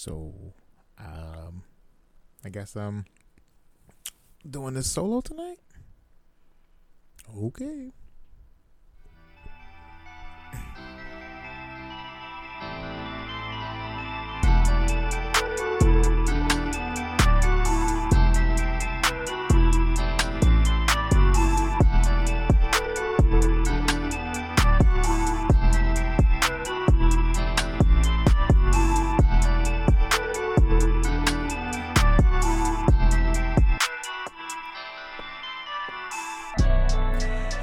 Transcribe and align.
So, 0.00 0.32
um, 0.98 1.62
I 2.42 2.48
guess 2.48 2.74
I'm 2.74 3.04
doing 4.48 4.72
this 4.72 4.90
solo 4.90 5.20
tonight. 5.20 5.58
Okay. 7.36 7.92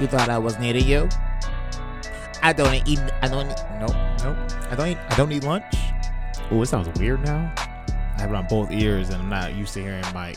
You 0.07 0.11
thought 0.11 0.29
I 0.29 0.37
was 0.37 0.57
near 0.57 0.71
to 0.71 0.81
you? 0.81 1.09
I 2.41 2.53
don't 2.53 2.73
eat. 2.87 2.97
I 3.21 3.27
don't. 3.27 3.51
Eat, 3.51 3.57
Nope, 3.77 3.91
nope. 4.23 4.37
I 4.71 4.75
don't. 4.77 4.87
Eat, 4.87 4.97
I 5.09 5.15
don't 5.17 5.27
need 5.27 5.43
lunch. 5.43 5.65
Oh, 6.49 6.61
it 6.61 6.67
sounds 6.67 6.87
weird 6.97 7.25
now. 7.25 7.53
I 7.57 8.21
have 8.21 8.29
it 8.29 8.35
on 8.37 8.47
both 8.47 8.71
ears, 8.71 9.09
and 9.09 9.21
I'm 9.21 9.27
not 9.27 9.53
used 9.53 9.73
to 9.73 9.81
hearing 9.81 10.05
my 10.13 10.33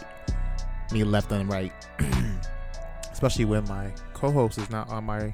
me 0.91 1.05
left 1.05 1.31
and 1.31 1.49
right, 1.49 1.73
especially 3.13 3.45
when 3.45 3.63
my 3.69 3.93
co-host 4.13 4.59
is 4.59 4.71
not 4.71 4.89
on 4.89 5.05
my 5.05 5.33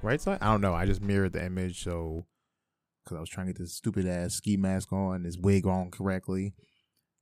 right 0.00 0.18
side. 0.18 0.38
I 0.40 0.46
don't 0.46 0.62
know. 0.62 0.72
I 0.72 0.86
just 0.86 1.02
mirrored 1.02 1.34
the 1.34 1.44
image, 1.44 1.84
so 1.84 2.24
because 3.04 3.18
I 3.18 3.20
was 3.20 3.28
trying 3.28 3.48
to 3.48 3.52
get 3.52 3.58
this 3.58 3.74
stupid 3.74 4.08
ass 4.08 4.32
ski 4.32 4.56
mask 4.56 4.94
on, 4.94 5.24
this 5.24 5.36
wig 5.36 5.66
on 5.66 5.90
correctly, 5.90 6.54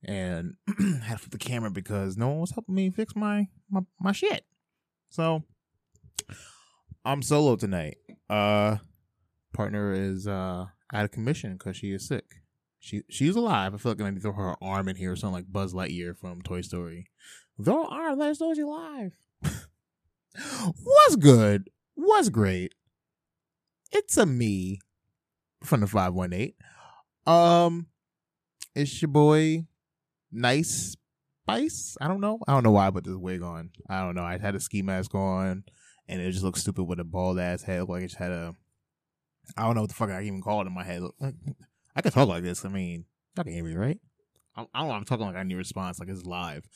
and 0.01 0.53
had 1.03 1.15
to 1.15 1.17
flip 1.17 1.31
the 1.31 1.37
camera 1.39 1.71
because 1.71 2.15
no 2.15 2.29
one 2.29 2.39
was 2.39 2.51
helping 2.51 2.75
me 2.75 2.89
fix 2.89 3.17
my 3.17 3.49
my, 3.69 3.81
my 3.99 4.13
shit. 4.13 4.45
So 5.09 5.43
I'm 7.05 7.21
solo 7.21 7.55
tonight. 7.55 7.97
Uh 8.29 8.77
partner 9.53 9.93
is 9.93 10.27
uh 10.27 10.65
out 10.93 11.05
of 11.05 11.11
commission 11.11 11.53
because 11.53 11.77
she 11.77 11.91
is 11.91 12.07
sick. 12.07 12.25
She 12.79 13.01
she's 13.09 13.35
alive. 13.35 13.73
I 13.73 13.77
feel 13.77 13.93
like 13.93 14.01
I 14.01 14.09
need 14.09 14.15
to 14.17 14.21
throw 14.21 14.33
her 14.33 14.55
arm 14.61 14.87
in 14.87 14.95
here 14.95 15.11
or 15.11 15.15
something 15.15 15.35
like 15.35 15.51
Buzz 15.51 15.73
Lightyear 15.73 16.17
from 16.17 16.41
Toy 16.41 16.61
Story. 16.61 17.07
Throw 17.63 17.83
her 17.83 17.89
arm, 17.89 18.19
let 18.19 18.31
us 18.31 18.41
know 18.41 18.53
she's 18.53 18.63
alive. 18.63 19.13
What's 20.83 21.15
good? 21.15 21.69
What's 21.95 22.29
great? 22.29 22.75
It's 23.91 24.17
a 24.17 24.25
me 24.25 24.79
from 25.63 25.81
the 25.81 25.87
518. 25.87 26.53
Um 27.25 27.87
it's 28.75 29.01
your 29.01 29.09
boy 29.09 29.65
Nice 30.31 30.95
Spice. 31.43 31.97
I 32.01 32.07
don't 32.07 32.19
know. 32.19 32.39
I 32.47 32.53
don't 32.53 32.63
know 32.63 32.71
why 32.71 32.87
I 32.87 32.91
put 32.91 33.05
this 33.05 33.15
wig 33.15 33.41
on. 33.41 33.71
I 33.89 34.01
don't 34.01 34.15
know. 34.15 34.23
I 34.23 34.37
had 34.37 34.55
a 34.55 34.59
ski 34.59 34.81
mask 34.81 35.15
on 35.15 35.63
and 36.07 36.21
it 36.21 36.31
just 36.31 36.43
looks 36.43 36.61
stupid 36.61 36.83
with 36.83 36.99
a 36.99 37.03
bald 37.03 37.39
ass 37.39 37.63
head. 37.63 37.87
Like 37.89 38.03
it 38.03 38.07
just 38.07 38.19
had 38.19 38.31
a 38.31 38.55
I 39.55 39.63
don't 39.63 39.75
know 39.75 39.81
what 39.81 39.89
the 39.89 39.95
fuck 39.95 40.09
I 40.09 40.23
even 40.23 40.41
call 40.41 40.61
it 40.61 40.67
in 40.67 40.73
my 40.73 40.83
head. 40.83 41.01
Like, 41.19 41.35
I 41.95 42.01
can 42.01 42.11
talk 42.11 42.27
like 42.27 42.43
this. 42.43 42.65
I 42.65 42.69
mean, 42.69 43.05
y'all 43.35 43.43
can 43.43 43.53
hear 43.53 43.63
me, 43.63 43.75
right? 43.75 43.99
I, 44.55 44.65
I 44.73 44.79
don't 44.79 44.89
know. 44.89 44.93
I'm 44.95 45.05
talking 45.05 45.25
like 45.25 45.35
I 45.35 45.43
need 45.43 45.55
response, 45.55 45.99
like 45.99 46.09
it's 46.09 46.25
live. 46.25 46.67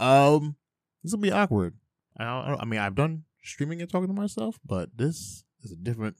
Um, 0.00 0.56
this 1.02 1.12
will 1.12 1.20
be 1.20 1.32
awkward. 1.32 1.74
I, 2.18 2.24
don't, 2.24 2.60
I 2.60 2.64
mean, 2.64 2.80
I've 2.80 2.94
done 2.94 3.24
streaming 3.42 3.80
and 3.80 3.90
talking 3.90 4.08
to 4.08 4.14
myself, 4.14 4.58
but 4.64 4.90
this 4.96 5.44
is 5.62 5.72
a 5.72 5.76
different, 5.76 6.16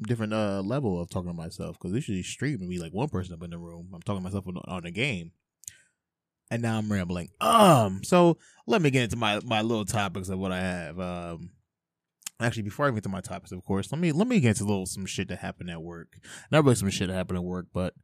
different 0.00 0.32
uh 0.32 0.62
level 0.62 1.00
of 1.00 1.10
talking 1.10 1.30
to 1.30 1.36
myself. 1.36 1.78
Because 1.78 1.94
usually 1.94 2.22
streaming 2.22 2.68
be 2.68 2.78
like 2.78 2.92
one 2.92 3.08
person 3.08 3.34
up 3.34 3.42
in 3.42 3.50
the 3.50 3.58
room. 3.58 3.90
I'm 3.94 4.02
talking 4.02 4.20
to 4.20 4.24
myself 4.24 4.46
on, 4.46 4.58
on 4.66 4.82
the 4.84 4.90
game, 4.90 5.32
and 6.52 6.60
now 6.60 6.76
I'm 6.76 6.92
rambling. 6.92 7.30
Um, 7.40 8.04
so 8.04 8.36
let 8.66 8.82
me 8.82 8.90
get 8.90 9.04
into 9.04 9.16
my 9.16 9.40
my 9.42 9.62
little 9.62 9.86
topics 9.86 10.28
of 10.28 10.38
what 10.38 10.52
I 10.52 10.60
have. 10.60 11.00
Um, 11.00 11.50
actually, 12.38 12.64
before 12.64 12.86
I 12.86 12.90
get 12.90 13.02
to 13.04 13.08
my 13.08 13.22
topics, 13.22 13.52
of 13.52 13.64
course, 13.64 13.90
let 13.90 13.98
me 13.98 14.12
let 14.12 14.28
me 14.28 14.38
get 14.38 14.50
into 14.50 14.64
a 14.64 14.66
little 14.66 14.84
some 14.84 15.06
shit 15.06 15.28
that 15.28 15.38
happened 15.38 15.70
at 15.70 15.82
work. 15.82 16.18
Not 16.50 16.64
really 16.64 16.76
some 16.76 16.90
shit 16.90 17.08
that 17.08 17.14
happened 17.14 17.38
at 17.38 17.44
work, 17.44 17.68
but 17.72 17.94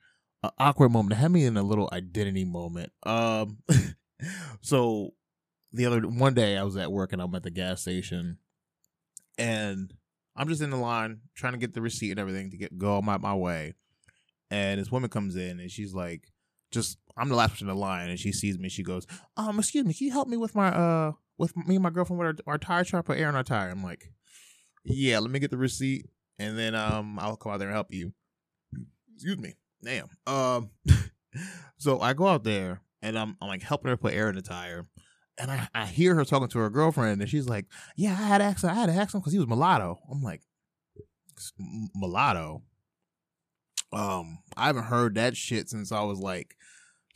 an 0.42 0.50
awkward 0.58 0.92
moment. 0.92 1.12
It 1.12 1.16
had 1.16 1.30
me 1.30 1.44
in 1.44 1.58
a 1.58 1.62
little 1.62 1.90
identity 1.92 2.46
moment. 2.46 2.90
Um, 3.02 3.58
so 4.62 5.10
the 5.74 5.84
other 5.84 6.00
one 6.00 6.32
day 6.32 6.56
I 6.56 6.62
was 6.62 6.78
at 6.78 6.90
work 6.90 7.12
and 7.12 7.20
I'm 7.20 7.34
at 7.34 7.42
the 7.42 7.50
gas 7.50 7.82
station, 7.82 8.38
and 9.36 9.92
I'm 10.34 10.48
just 10.48 10.62
in 10.62 10.70
the 10.70 10.78
line 10.78 11.20
trying 11.34 11.52
to 11.52 11.58
get 11.58 11.74
the 11.74 11.82
receipt 11.82 12.12
and 12.12 12.20
everything 12.20 12.50
to 12.52 12.56
get 12.56 12.78
go 12.78 13.02
my 13.02 13.18
my 13.18 13.34
way, 13.34 13.74
and 14.50 14.80
this 14.80 14.90
woman 14.90 15.10
comes 15.10 15.36
in 15.36 15.60
and 15.60 15.70
she's 15.70 15.92
like, 15.92 16.32
just 16.70 16.96
I'm 17.18 17.28
the 17.28 17.36
last 17.36 17.50
person 17.50 17.68
in 17.68 17.76
line, 17.76 18.10
and 18.10 18.18
she 18.18 18.32
sees 18.32 18.58
me. 18.58 18.68
She 18.68 18.82
goes, 18.82 19.06
"Um, 19.36 19.58
excuse 19.58 19.84
me, 19.84 19.94
can 19.94 20.06
you 20.06 20.12
help 20.12 20.28
me 20.28 20.36
with 20.36 20.54
my 20.54 20.68
uh 20.68 21.12
with 21.36 21.56
me 21.56 21.76
and 21.76 21.82
my 21.82 21.90
girlfriend 21.90 22.18
with 22.18 22.40
our, 22.46 22.52
our 22.52 22.58
tire 22.58 22.84
shop 22.84 23.06
put 23.06 23.18
air 23.18 23.28
in 23.28 23.34
our 23.34 23.44
tire?" 23.44 23.70
I'm 23.70 23.82
like, 23.82 24.12
"Yeah, 24.84 25.18
let 25.18 25.30
me 25.30 25.38
get 25.38 25.50
the 25.50 25.56
receipt, 25.56 26.06
and 26.38 26.58
then 26.58 26.74
um 26.74 27.18
I'll 27.18 27.36
come 27.36 27.52
out 27.52 27.58
there 27.58 27.68
and 27.68 27.74
help 27.74 27.92
you." 27.92 28.12
Excuse 29.14 29.38
me, 29.38 29.54
damn. 29.82 30.08
Um, 30.26 30.70
so 31.78 32.00
I 32.00 32.12
go 32.12 32.26
out 32.26 32.44
there 32.44 32.82
and 33.02 33.18
I'm 33.18 33.36
I'm 33.40 33.48
like 33.48 33.62
helping 33.62 33.88
her 33.90 33.96
put 33.96 34.14
air 34.14 34.28
in 34.28 34.36
the 34.36 34.42
tire, 34.42 34.86
and 35.38 35.50
I 35.50 35.68
I 35.74 35.86
hear 35.86 36.14
her 36.14 36.24
talking 36.24 36.48
to 36.48 36.58
her 36.58 36.70
girlfriend, 36.70 37.20
and 37.20 37.30
she's 37.30 37.48
like, 37.48 37.66
"Yeah, 37.96 38.12
I 38.12 38.14
had 38.14 38.40
him. 38.40 38.70
I 38.70 38.74
had 38.74 38.90
ask 38.90 39.12
because 39.12 39.32
he 39.32 39.38
was 39.38 39.48
mulatto." 39.48 39.98
I'm 40.10 40.22
like, 40.22 40.42
"Mulatto." 41.94 42.62
Um, 43.90 44.40
I 44.56 44.66
haven't 44.66 44.84
heard 44.84 45.14
that 45.14 45.36
shit 45.36 45.70
since 45.70 45.92
I 45.92 46.02
was 46.02 46.18
like 46.18 46.54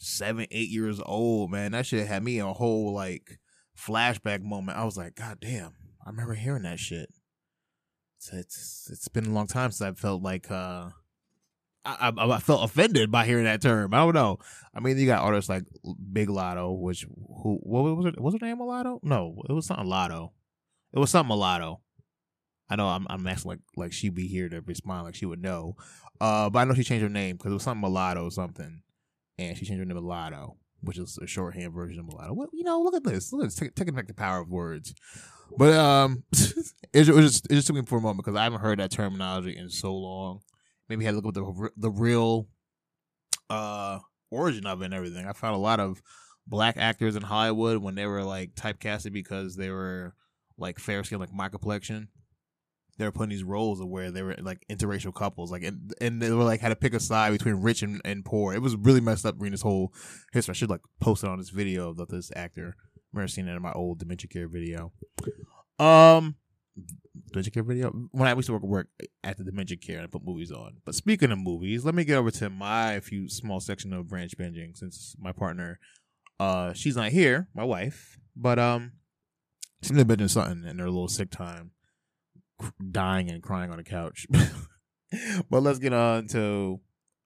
seven, 0.03 0.47
eight 0.51 0.69
years 0.69 1.01
old, 1.05 1.51
man. 1.51 1.73
That 1.73 1.87
shit 1.87 2.07
had 2.07 2.23
me 2.23 2.39
in 2.39 2.47
a 2.47 2.53
whole 2.53 2.93
like 2.93 3.39
flashback 3.79 4.43
moment. 4.43 4.79
I 4.79 4.85
was 4.85 4.97
like, 4.97 5.15
God 5.15 5.39
damn, 5.41 5.75
I 6.05 6.11
remember 6.11 6.35
hearing 6.35 6.63
that 6.63 6.79
shit. 6.79 7.09
It's 8.19 8.33
it's, 8.33 8.91
it's 8.93 9.09
been 9.09 9.27
a 9.27 9.33
long 9.33 9.47
time 9.47 9.71
since 9.71 9.83
I 9.83 10.01
felt 10.01 10.23
like 10.23 10.51
uh 10.51 10.91
I, 11.85 12.13
I 12.17 12.35
I 12.37 12.39
felt 12.39 12.65
offended 12.65 13.11
by 13.11 13.27
hearing 13.27 13.45
that 13.45 13.63
term. 13.63 13.93
I 13.95 13.99
don't 13.99 14.15
know. 14.15 14.39
I 14.75 14.81
mean, 14.81 14.99
you 14.99 15.07
got 15.07 15.23
artists 15.23 15.49
like 15.49 15.65
Big 16.13 16.29
Latto, 16.29 16.79
which 16.79 17.05
who 17.43 17.59
what 17.63 17.83
was 17.97 18.07
it? 18.07 18.21
Was 18.21 18.35
her 18.35 18.47
name 18.47 18.59
Mulatto? 18.59 19.01
No, 19.03 19.43
it 19.49 19.53
was 19.53 19.67
something 19.67 19.87
Lotto. 19.87 20.33
It 20.93 20.99
was 20.99 21.11
something 21.11 21.29
Mulatto. 21.29 21.81
I 22.69 22.77
know 22.77 22.87
I'm 22.87 23.07
I'm 23.11 23.27
asking 23.27 23.51
like 23.51 23.61
like 23.77 23.93
she'd 23.93 24.15
be 24.15 24.29
here 24.29 24.49
to 24.49 24.61
respond 24.61 25.05
like 25.05 25.15
she 25.15 25.27
would 25.27 25.43
know. 25.43 25.77
Uh, 26.21 26.49
but 26.51 26.61
I 26.61 26.65
know 26.65 26.75
she 26.75 26.85
changed 26.85 27.03
her 27.03 27.09
name 27.09 27.37
because 27.37 27.51
it 27.51 27.55
was 27.55 27.65
something 27.65 27.81
Mulatto 27.81 28.25
or 28.25 28.31
something, 28.31 28.83
and 29.39 29.57
she 29.57 29.65
changed 29.65 29.81
her 29.81 29.85
name 29.85 29.97
to 29.97 30.03
Latto, 30.03 30.57
which 30.81 30.99
is 30.99 31.19
a 31.23 31.27
shorthand 31.27 31.73
version 31.73 32.01
of 32.01 32.07
Mulatto. 32.07 32.35
What 32.35 32.51
you 32.53 32.65
know? 32.65 32.81
Look 32.81 32.95
at 32.95 33.05
this. 33.05 33.33
Look 33.33 33.45
at 33.45 33.51
this. 33.51 33.71
Taking 33.75 33.95
back 33.95 34.07
the 34.07 34.15
power 34.15 34.41
of 34.41 34.49
words. 34.49 34.95
But 35.57 35.75
um, 35.75 36.25
it, 36.33 36.55
it 36.93 37.05
just 37.05 37.47
it 37.51 37.55
just 37.55 37.67
took 37.67 37.77
me 37.77 37.83
for 37.87 37.99
a 37.99 38.01
moment 38.01 38.25
because 38.25 38.39
I 38.39 38.45
haven't 38.45 38.61
heard 38.61 38.79
that 38.79 38.91
terminology 38.91 39.57
in 39.57 39.69
so 39.69 39.95
long. 39.95 40.41
Maybe 40.89 41.05
I 41.05 41.07
had 41.07 41.13
to 41.13 41.17
look 41.21 41.29
at 41.29 41.35
the 41.35 41.71
the 41.77 41.91
real 41.91 42.49
uh 43.51 43.99
origin 44.31 44.67
of 44.67 44.83
it 44.83 44.87
and 44.87 44.95
everything. 44.95 45.27
I 45.27 45.33
found 45.33 45.55
a 45.55 45.59
lot 45.59 45.81
of 45.81 46.03
black 46.47 46.77
actors 46.77 47.17
in 47.17 47.23
Hollywood 47.23 47.79
when 47.79 47.95
they 47.95 48.07
were 48.07 48.25
like 48.25 48.55
typecasted 48.55 49.13
because 49.13 49.57
they 49.57 49.71
were 49.71 50.15
like 50.59 50.79
fair 50.79 51.05
skin, 51.05 51.21
like 51.21 51.33
my 51.33 51.49
complexion. 51.49 52.09
They 53.03 53.09
were 53.09 53.13
putting 53.13 53.31
these 53.31 53.43
roles 53.43 53.81
of 53.81 53.89
where 53.89 54.13
they 54.13 54.23
were 54.23 54.37
like 54.41 54.65
interracial 54.71 55.13
couples, 55.13 55.51
like 55.51 55.65
and, 55.65 55.93
and 56.01 56.23
they 56.23 56.31
were 56.31 56.45
like 56.45 56.61
had 56.61 56.69
to 56.69 56.77
pick 56.77 56.95
a 56.95 57.01
side 57.01 57.33
between 57.33 57.57
rich 57.57 57.83
and, 57.83 58.01
and 58.05 58.25
poor. 58.25 58.55
It 58.55 58.63
was 58.63 58.77
really 58.77 59.01
messed 59.01 59.27
up 59.27 59.35
reading 59.39 59.51
this 59.51 59.63
whole 59.63 59.93
history. 60.33 60.53
I 60.53 60.55
should 60.55 60.71
like 60.71 60.83
post 61.01 61.25
it 61.25 61.29
on 61.29 61.39
this 61.39 61.51
video 61.51 61.91
of 61.91 62.09
this 62.09 62.31
actor. 62.37 62.77
I 62.79 62.83
remember 63.13 63.29
seeing 63.29 63.49
it 63.49 63.57
in 63.57 63.61
my 63.61 63.73
old 63.73 63.99
dementia 63.99 64.29
care 64.29 64.47
video. 64.47 64.93
Um, 65.81 66.37
dementia 67.33 67.51
care 67.51 67.63
video 67.65 67.91
when 68.13 68.29
I 68.29 68.35
used 68.35 68.47
to 68.47 68.53
work 68.53 68.63
work 68.63 68.89
at 69.25 69.37
the 69.37 69.45
dementia 69.45 69.79
care 69.79 69.97
and 69.97 70.05
I 70.05 70.07
put 70.07 70.25
movies 70.25 70.53
on. 70.53 70.77
But 70.85 70.95
speaking 70.95 71.33
of 71.33 71.39
movies, 71.39 71.85
let 71.85 71.97
me 71.97 72.05
get 72.05 72.19
over 72.19 72.31
to 72.31 72.51
my 72.51 73.01
few 73.01 73.29
small 73.29 73.59
section 73.59 73.93
of 73.93 74.09
branch 74.09 74.39
binging 74.39 74.77
since 74.77 75.17
my 75.19 75.33
partner, 75.33 75.81
uh, 76.39 76.73
she's 76.73 76.97
not 76.97 77.11
here, 77.11 77.49
my 77.53 77.65
wife, 77.65 78.19
but 78.37 78.59
um, 78.59 78.93
she's 79.83 79.93
been 79.93 80.07
doing 80.07 80.29
something 80.29 80.65
in 80.65 80.79
her 80.79 80.87
little 80.87 81.09
sick 81.09 81.31
time, 81.31 81.73
dying 82.91 83.31
and 83.31 83.43
crying 83.43 83.71
on 83.71 83.79
a 83.79 83.85
couch. 83.85 84.27
but 85.51 85.63
let's 85.63 85.79
get 85.79 85.93
on 85.93 86.27
to 86.29 86.81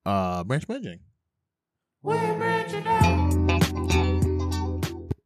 uh 0.04 0.44
branch 0.44 0.66
binging. 0.66 1.00
We're 2.02 2.36
branching 2.36 2.86
out. 2.86 3.26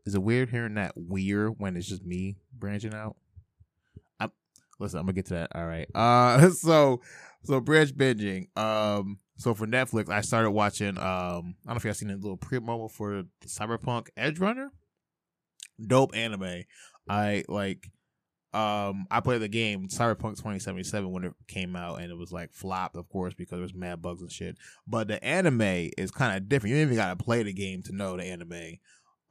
Is 0.06 0.14
it 0.14 0.22
weird 0.22 0.50
hearing 0.50 0.74
that 0.74 0.92
weird 0.96 1.54
when 1.58 1.76
it's 1.76 1.86
just 1.86 2.04
me 2.04 2.36
branching 2.52 2.94
out? 2.94 3.16
I'm 4.18 4.32
listen, 4.78 4.98
I'm 4.98 5.06
gonna 5.06 5.14
get 5.14 5.26
to 5.26 5.34
that. 5.34 5.50
All 5.54 5.66
right. 5.66 5.88
Uh 5.94 6.50
so 6.52 7.00
so 7.44 7.60
branch 7.60 7.94
binging. 7.94 8.48
Um 8.56 9.18
so 9.36 9.54
for 9.54 9.66
Netflix 9.66 10.08
I 10.08 10.20
started 10.20 10.50
watching 10.50 10.98
um 10.98 11.04
I 11.04 11.04
don't 11.04 11.54
know 11.66 11.76
if 11.76 11.84
guys 11.84 11.98
seen 11.98 12.10
a 12.10 12.16
little 12.16 12.38
promo 12.38 12.90
for 12.90 13.24
Cyberpunk 13.46 14.08
Edge 14.16 14.38
Runner. 14.38 14.70
Dope 15.80 16.14
anime. 16.14 16.64
I 17.08 17.44
like 17.48 17.90
Um, 18.52 19.06
I 19.12 19.20
played 19.20 19.42
the 19.42 19.48
game 19.48 19.86
Cyberpunk 19.86 20.36
2077 20.36 21.10
when 21.10 21.24
it 21.24 21.32
came 21.46 21.76
out, 21.76 22.00
and 22.00 22.10
it 22.10 22.16
was 22.16 22.32
like 22.32 22.52
flopped, 22.52 22.96
of 22.96 23.08
course, 23.08 23.32
because 23.32 23.58
there 23.58 23.62
was 23.62 23.74
mad 23.74 24.02
bugs 24.02 24.22
and 24.22 24.32
shit. 24.32 24.56
But 24.88 25.06
the 25.06 25.22
anime 25.24 25.90
is 25.96 26.10
kind 26.10 26.36
of 26.36 26.48
different. 26.48 26.74
You 26.74 26.82
even 26.82 26.96
gotta 26.96 27.16
play 27.16 27.44
the 27.44 27.52
game 27.52 27.82
to 27.84 27.94
know 27.94 28.16
the 28.16 28.24
anime. 28.24 28.78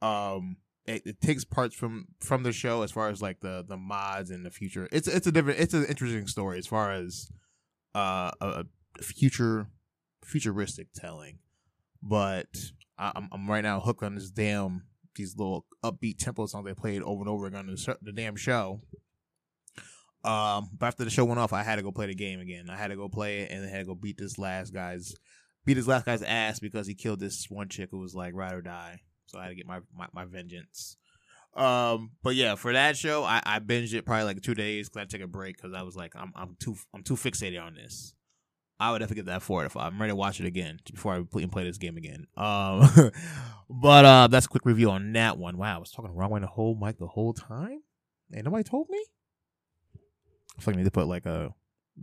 Um, 0.00 0.56
it, 0.86 1.02
it, 1.04 1.20
takes 1.20 1.44
parts 1.44 1.74
from 1.74 2.06
from 2.20 2.44
the 2.44 2.52
show 2.52 2.82
as 2.82 2.90
far 2.90 3.10
as 3.10 3.20
like 3.20 3.40
the 3.40 3.62
the 3.66 3.76
mods 3.76 4.30
and 4.30 4.46
the 4.46 4.50
future. 4.50 4.88
It's 4.90 5.06
it's 5.06 5.26
a 5.26 5.32
different. 5.32 5.60
It's 5.60 5.74
an 5.74 5.84
interesting 5.84 6.26
story 6.26 6.58
as 6.58 6.66
far 6.66 6.92
as 6.92 7.30
uh 7.94 8.30
a 8.40 8.64
future 9.02 9.66
futuristic 10.24 10.88
telling. 10.94 11.40
But 12.02 12.48
I, 12.98 13.12
I'm 13.14 13.28
I'm 13.32 13.50
right 13.50 13.62
now 13.62 13.80
hooked 13.80 14.02
on 14.02 14.14
this 14.14 14.30
damn 14.30 14.84
these 15.14 15.36
little 15.36 15.66
upbeat 15.84 16.18
tempo 16.18 16.46
songs 16.46 16.64
they 16.64 16.74
played 16.74 17.02
over 17.02 17.20
and 17.20 17.28
over 17.28 17.46
again 17.46 17.60
on 17.60 17.66
the, 17.66 17.98
the 18.00 18.12
damn 18.12 18.36
show. 18.36 18.80
Um, 20.22 20.70
but 20.78 20.86
after 20.86 21.04
the 21.04 21.10
show 21.10 21.24
went 21.24 21.40
off, 21.40 21.52
I 21.52 21.62
had 21.62 21.76
to 21.76 21.82
go 21.82 21.92
play 21.92 22.06
the 22.06 22.14
game 22.14 22.40
again. 22.40 22.68
I 22.68 22.76
had 22.76 22.88
to 22.88 22.96
go 22.96 23.08
play 23.08 23.40
it 23.40 23.50
and 23.50 23.64
I 23.64 23.68
had 23.68 23.78
to 23.78 23.86
go 23.86 23.94
beat 23.94 24.18
this 24.18 24.38
last 24.38 24.74
guy's 24.74 25.14
beat 25.64 25.74
this 25.74 25.86
last 25.86 26.04
guy's 26.04 26.22
ass 26.22 26.58
because 26.58 26.86
he 26.86 26.94
killed 26.94 27.20
this 27.20 27.46
one 27.48 27.68
chick 27.68 27.88
who 27.90 27.98
was 27.98 28.14
like 28.14 28.34
ride 28.34 28.54
or 28.54 28.62
die. 28.62 29.00
So 29.26 29.38
I 29.38 29.44
had 29.44 29.50
to 29.50 29.54
get 29.54 29.66
my 29.66 29.80
my, 29.96 30.06
my 30.12 30.24
vengeance. 30.24 30.96
Um, 31.54 32.12
but 32.22 32.36
yeah, 32.36 32.54
for 32.54 32.72
that 32.72 32.96
show, 32.96 33.24
I, 33.24 33.42
I 33.44 33.58
binged 33.58 33.92
it 33.92 34.06
probably 34.06 34.24
like 34.24 34.40
two 34.42 34.54
days 34.54 34.88
because 34.88 35.02
I 35.02 35.04
took 35.06 35.20
a 35.20 35.26
break 35.26 35.56
because 35.56 35.74
I 35.74 35.82
was 35.82 35.96
like, 35.96 36.12
I'm 36.14 36.32
I'm 36.36 36.56
too 36.60 36.76
I'm 36.94 37.02
too 37.02 37.14
fixated 37.14 37.62
on 37.62 37.74
this. 37.74 38.14
I 38.78 38.92
would 38.92 39.00
definitely 39.00 39.22
get 39.22 39.32
that 39.32 39.42
four 39.42 39.66
if 39.66 39.76
I'm 39.76 40.00
ready 40.00 40.12
to 40.12 40.16
watch 40.16 40.40
it 40.40 40.46
again 40.46 40.80
before 40.90 41.14
I 41.14 41.22
play, 41.22 41.44
play 41.46 41.64
this 41.64 41.76
game 41.76 41.98
again. 41.98 42.26
Um, 42.34 42.88
but 43.70 44.04
uh, 44.06 44.26
that's 44.28 44.46
a 44.46 44.48
quick 44.48 44.64
review 44.64 44.90
on 44.90 45.12
that 45.12 45.36
one. 45.36 45.58
Wow, 45.58 45.76
I 45.76 45.78
was 45.78 45.90
talking 45.90 46.10
the 46.10 46.16
wrong 46.16 46.30
way 46.30 46.40
the 46.40 46.46
whole 46.46 46.74
mic 46.74 46.98
the 46.98 47.06
whole 47.06 47.34
time, 47.34 47.82
and 48.32 48.44
nobody 48.44 48.64
told 48.64 48.88
me. 48.88 49.04
I 50.60 50.62
feel 50.62 50.72
like 50.72 50.76
I 50.76 50.82
need 50.82 50.84
to 50.84 50.90
put 50.90 51.06
like 51.06 51.26
a 51.26 51.54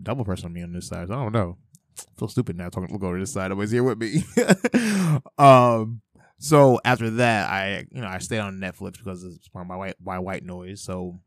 double 0.02 0.26
person 0.26 0.48
on 0.48 0.54
me 0.54 0.64
on 0.64 0.74
this 0.74 0.88
side. 0.88 1.08
So 1.08 1.14
I 1.14 1.18
don't 1.18 1.32
know. 1.32 1.58
I 2.00 2.20
feel 2.20 2.28
stupid 2.28 2.58
now 2.58 2.70
talking. 2.70 2.92
Look 2.92 3.04
over 3.04 3.20
this 3.20 3.34
side. 3.34 3.52
Always 3.52 3.72
here 3.72 3.84
with 3.84 4.00
me. 4.00 4.24
um. 5.38 6.02
So 6.40 6.80
after 6.86 7.10
that, 7.12 7.50
I 7.50 7.86
you 7.92 8.02
know 8.02 8.08
I 8.08 8.20
stayed 8.20 8.40
on 8.40 8.60
Netflix 8.60 8.98
because 8.98 9.24
it's 9.24 9.48
part 9.48 9.66
of 9.66 9.70
my 9.70 9.76
white 9.76 9.96
my 10.04 10.20
white 10.20 10.44
noise. 10.44 10.82
So, 10.82 11.20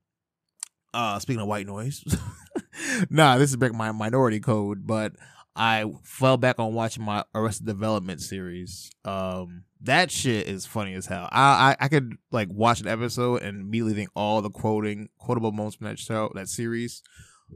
uh, 0.95 1.19
speaking 1.19 1.41
of 1.41 1.49
white 1.49 1.67
noise, 1.67 2.05
nah, 3.11 3.39
this 3.39 3.51
is 3.51 3.57
back 3.57 3.73
my 3.73 3.93
minority 3.93 4.41
code, 4.41 4.87
but 4.87 5.13
I 5.57 5.85
fell 6.05 6.37
back 6.37 6.59
on 6.59 6.75
watching 6.75 7.05
my 7.05 7.25
Arrested 7.35 7.67
Development 7.67 8.21
series. 8.21 8.91
Um, 9.05 9.65
that 9.83 10.11
shit 10.11 10.47
is 10.47 10.67
funny 10.67 10.95
as 10.95 11.07
hell. 11.07 11.29
I, 11.33 11.77
I 11.81 11.85
I 11.85 11.89
could 11.89 12.17
like 12.31 12.49
watch 12.51 12.81
an 12.81 12.89
episode 12.89 13.43
and 13.43 13.61
immediately 13.61 13.95
think 13.95 14.11
all 14.15 14.43
the 14.43 14.51
quoting 14.51 15.09
quotable 15.19 15.53
moments 15.53 15.77
from 15.77 15.87
that 15.87 15.99
show 15.99 16.31
that 16.35 16.49
series, 16.49 17.03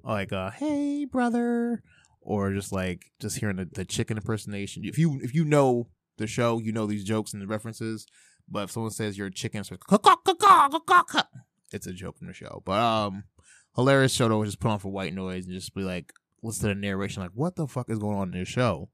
like 0.03 0.33
uh, 0.33 0.51
"Hey 0.51 1.05
brother," 1.05 1.83
or 2.21 2.53
just 2.53 2.73
like 2.73 3.13
just 3.21 3.39
hearing 3.39 3.57
the, 3.57 3.69
the 3.73 3.85
chicken 3.85 4.17
impersonation. 4.17 4.85
If 4.85 4.99
you 4.99 5.21
if 5.23 5.35
you 5.35 5.45
know 5.45 5.89
the 6.17 6.27
show, 6.27 6.59
you 6.59 6.73
know 6.73 6.87
these 6.87 7.05
jokes 7.05 7.33
and 7.33 7.43
the 7.43 7.47
references. 7.47 8.07
But 8.49 8.65
if 8.65 8.71
someone 8.73 8.93
says 8.93 9.17
you're 9.17 9.29
a 9.29 9.33
chicken, 9.33 9.63
it's 11.73 11.87
a 11.87 11.93
joke 11.93 12.19
from 12.19 12.29
the 12.29 12.35
show. 12.35 12.63
But 12.65 12.79
um, 12.79 13.25
hilarious 13.75 14.13
show 14.13 14.29
to 14.29 14.45
just 14.45 14.61
put 14.61 14.71
on 14.71 14.79
for 14.79 14.93
white 14.93 15.15
noise 15.15 15.47
and 15.47 15.55
just 15.55 15.75
be 15.75 15.83
like, 15.83 16.13
listen 16.43 16.69
to 16.69 16.75
the 16.75 16.81
narration, 16.81 17.23
like, 17.23 17.33
what 17.35 17.57
the 17.57 17.67
fuck 17.67 17.91
is 17.91 17.99
going 17.99 18.17
on 18.17 18.33
in 18.33 18.39
this 18.39 18.49
show? 18.49 18.89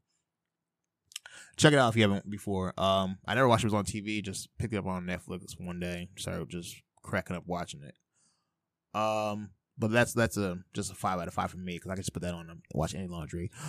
Check 1.60 1.74
it 1.74 1.78
out 1.78 1.90
if 1.90 1.96
you 1.96 2.02
haven't 2.02 2.30
before. 2.30 2.72
Um, 2.78 3.18
I 3.26 3.34
never 3.34 3.46
watched 3.46 3.64
it 3.64 3.66
was 3.66 3.74
on 3.74 3.84
TV. 3.84 4.22
Just 4.22 4.48
picked 4.58 4.72
it 4.72 4.78
up 4.78 4.86
on 4.86 5.04
Netflix 5.04 5.60
one 5.60 5.78
day. 5.78 6.08
Started 6.16 6.48
just 6.48 6.74
cracking 7.02 7.36
up 7.36 7.42
watching 7.46 7.82
it. 7.82 7.94
Um, 8.98 9.50
but 9.76 9.90
that's 9.90 10.14
that's 10.14 10.38
a 10.38 10.56
just 10.72 10.90
a 10.90 10.94
five 10.94 11.20
out 11.20 11.28
of 11.28 11.34
five 11.34 11.50
for 11.50 11.58
me 11.58 11.74
because 11.74 11.90
I 11.90 11.96
can 11.96 12.02
just 12.02 12.14
put 12.14 12.22
that 12.22 12.32
on 12.32 12.48
and 12.48 12.62
watch 12.72 12.94
any 12.94 13.06
laundry. 13.06 13.50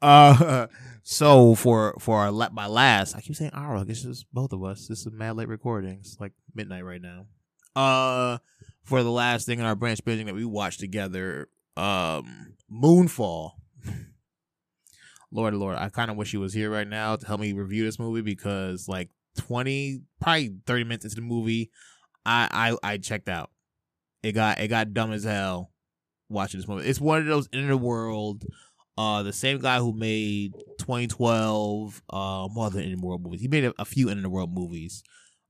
Uh, 0.00 0.68
so 1.02 1.56
for 1.56 1.96
for 1.98 2.18
our 2.18 2.50
my 2.52 2.66
last, 2.66 3.16
I 3.16 3.20
keep 3.20 3.34
saying 3.34 3.50
our. 3.52 3.78
I 3.78 3.84
guess 3.84 4.04
it's 4.04 4.24
both 4.24 4.52
of 4.52 4.62
us. 4.62 4.86
This 4.86 5.00
is 5.00 5.08
mad 5.10 5.36
late 5.36 5.48
recording. 5.48 5.98
It's 6.00 6.20
like 6.20 6.32
midnight 6.54 6.84
right 6.84 7.02
now. 7.02 7.26
Uh, 7.74 8.38
for 8.84 9.02
the 9.02 9.10
last 9.10 9.46
thing 9.46 9.58
in 9.58 9.64
our 9.64 9.74
branch 9.74 10.04
binging 10.04 10.26
that 10.26 10.36
we 10.36 10.44
watched 10.44 10.80
together, 10.80 11.48
um, 11.76 12.54
Moonfall. 12.70 13.52
Lord, 15.30 15.54
Lord, 15.54 15.76
I 15.76 15.88
kind 15.90 16.10
of 16.10 16.16
wish 16.16 16.30
he 16.30 16.38
was 16.38 16.54
here 16.54 16.70
right 16.70 16.88
now 16.88 17.16
to 17.16 17.26
help 17.26 17.40
me 17.40 17.52
review 17.52 17.84
this 17.84 17.98
movie 17.98 18.22
because 18.22 18.88
like 18.88 19.10
twenty, 19.36 20.02
probably 20.20 20.54
thirty 20.66 20.84
minutes 20.84 21.04
into 21.04 21.16
the 21.16 21.22
movie, 21.22 21.70
I 22.24 22.76
I 22.82 22.92
I 22.94 22.98
checked 22.98 23.28
out. 23.28 23.50
It 24.22 24.32
got 24.32 24.58
it 24.58 24.68
got 24.68 24.94
dumb 24.94 25.12
as 25.12 25.24
hell 25.24 25.70
watching 26.28 26.60
this 26.60 26.68
movie. 26.68 26.88
It's 26.88 27.00
one 27.00 27.20
of 27.20 27.26
those 27.26 27.48
in 27.52 27.68
the 27.68 27.76
world. 27.76 28.44
Uh, 28.96 29.22
the 29.22 29.32
same 29.32 29.60
guy 29.60 29.78
who 29.78 29.92
made 29.92 30.54
2012, 30.80 32.02
uh, 32.10 32.48
more 32.50 32.68
than 32.68 32.90
the 32.90 33.00
world 33.00 33.22
movies. 33.22 33.40
He 33.40 33.46
made 33.46 33.64
a, 33.64 33.72
a 33.78 33.84
few 33.84 34.12
the 34.12 34.28
world 34.28 34.52
movies, 34.52 35.04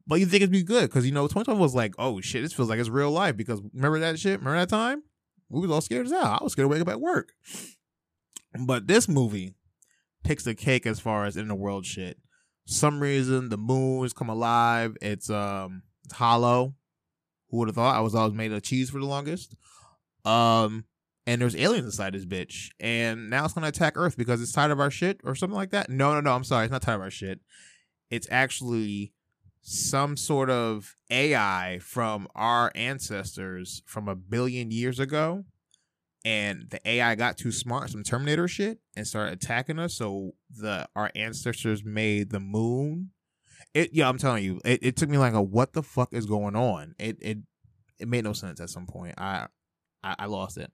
but 0.07 0.21
you 0.21 0.27
think 0.27 0.43
it'd 0.43 0.53
be 0.53 0.63
good 0.63 0.83
because 0.83 1.07
you 1.07 1.13
know 1.13 1.23
2012 1.23 1.59
was 1.59 1.75
like, 1.75 1.95
oh 1.99 2.21
shit, 2.21 2.43
this 2.43 2.53
feels 2.53 2.69
like 2.69 2.79
it's 2.79 2.91
real 2.91 3.11
life. 3.11 3.39
Because 3.39 3.63
remember 3.73 4.01
that 4.01 4.19
shit? 4.19 4.41
Remember 4.41 4.59
that 4.59 4.69
time? 4.69 5.03
We 5.49 5.61
was 5.61 5.71
all 5.71 5.81
scared 5.81 6.05
as 6.05 6.13
hell. 6.13 6.39
I 6.41 6.43
was 6.43 6.53
scared 6.53 6.65
to 6.65 6.69
wake 6.69 6.83
up 6.83 6.89
at 6.89 7.01
work. 7.01 7.33
But 8.67 8.87
this 8.87 9.09
movie 9.09 9.55
takes 10.25 10.45
the 10.45 10.55
cake 10.55 10.87
as 10.87 11.01
far 11.01 11.25
as 11.25 11.37
in 11.37 11.49
the 11.49 11.55
world 11.55 11.87
shit. 11.87 12.19
Some 12.67 13.01
reason 13.01 13.49
the 13.49 13.57
moon 13.57 14.03
has 14.03 14.13
come 14.13 14.29
alive. 14.29 14.97
It's 15.01 15.31
um 15.31 15.83
it's 16.05 16.15
hollow. 16.15 16.75
Who 17.51 17.59
would 17.59 17.69
have 17.69 17.77
thought? 17.77 17.97
I 17.97 18.01
was 18.01 18.15
always 18.15 18.35
made 18.35 18.53
of 18.53 18.63
cheese 18.63 18.91
for 18.91 18.99
the 18.99 19.07
longest. 19.07 19.55
Um, 20.25 20.85
and 21.27 21.41
there's 21.41 21.57
aliens 21.57 21.87
inside 21.87 22.13
this 22.13 22.27
bitch, 22.27 22.69
and 22.79 23.31
now 23.31 23.45
it's 23.45 23.55
gonna 23.55 23.69
attack 23.69 23.95
Earth 23.97 24.17
because 24.17 24.43
it's 24.43 24.53
tired 24.53 24.71
of 24.71 24.81
our 24.81 24.91
shit 24.91 25.21
or 25.25 25.35
something 25.35 25.57
like 25.57 25.71
that. 25.71 25.89
No, 25.89 26.13
no, 26.13 26.21
no. 26.21 26.33
I'm 26.35 26.45
sorry, 26.45 26.65
it's 26.65 26.73
not 26.73 26.83
tired 26.83 26.97
of 26.97 27.03
our 27.03 27.11
shit. 27.11 27.41
It's 28.11 28.29
actually 28.31 29.13
some 29.63 30.17
sort 30.17 30.49
of 30.51 30.97
AI 31.11 31.79
from 31.83 32.29
our 32.35 32.73
ancestors 32.75 33.83
from 33.87 34.09
a 34.09 34.17
billion 34.17 34.71
years 34.71 34.99
ago. 34.99 35.45
And 36.25 36.69
the 36.71 36.81
AI 36.87 37.15
got 37.15 37.39
too 37.39 37.53
smart, 37.53 37.91
some 37.91 38.03
Terminator 38.03 38.49
shit, 38.49 38.81
and 38.97 39.07
started 39.07 39.35
attacking 39.35 39.79
us. 39.79 39.95
So 39.95 40.33
the 40.51 40.89
our 40.97 41.11
ancestors 41.15 41.85
made 41.85 42.31
the 42.31 42.41
moon 42.41 43.11
it 43.75 43.91
yeah, 43.93 44.09
I'm 44.09 44.19
telling 44.19 44.45
you, 44.45 44.61
it, 44.65 44.81
it 44.83 44.97
took 44.97 45.09
me 45.09 45.19
like 45.19 45.35
a 45.35 45.43
what 45.43 45.73
the 45.73 45.83
fuck 45.83 46.13
is 46.13 46.27
going 46.27 46.57
on? 46.57 46.95
It 46.99 47.19
it 47.21 47.39
it 47.99 48.09
made 48.09 48.25
no 48.25 48.33
sense 48.33 48.61
at 48.61 48.71
some 48.71 48.87
point. 48.87 49.15
I 49.19 49.47
I, 50.03 50.17
I 50.21 50.27
lost 50.27 50.59
it. 50.59 50.71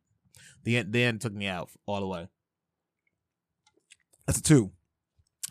The 0.64 0.78
end, 0.78 0.92
the 0.92 1.02
end 1.02 1.20
took 1.20 1.32
me 1.32 1.46
out 1.46 1.70
all 1.86 2.00
the 2.00 2.06
way. 2.06 2.28
That's 4.26 4.38
a 4.38 4.42
two. 4.42 4.72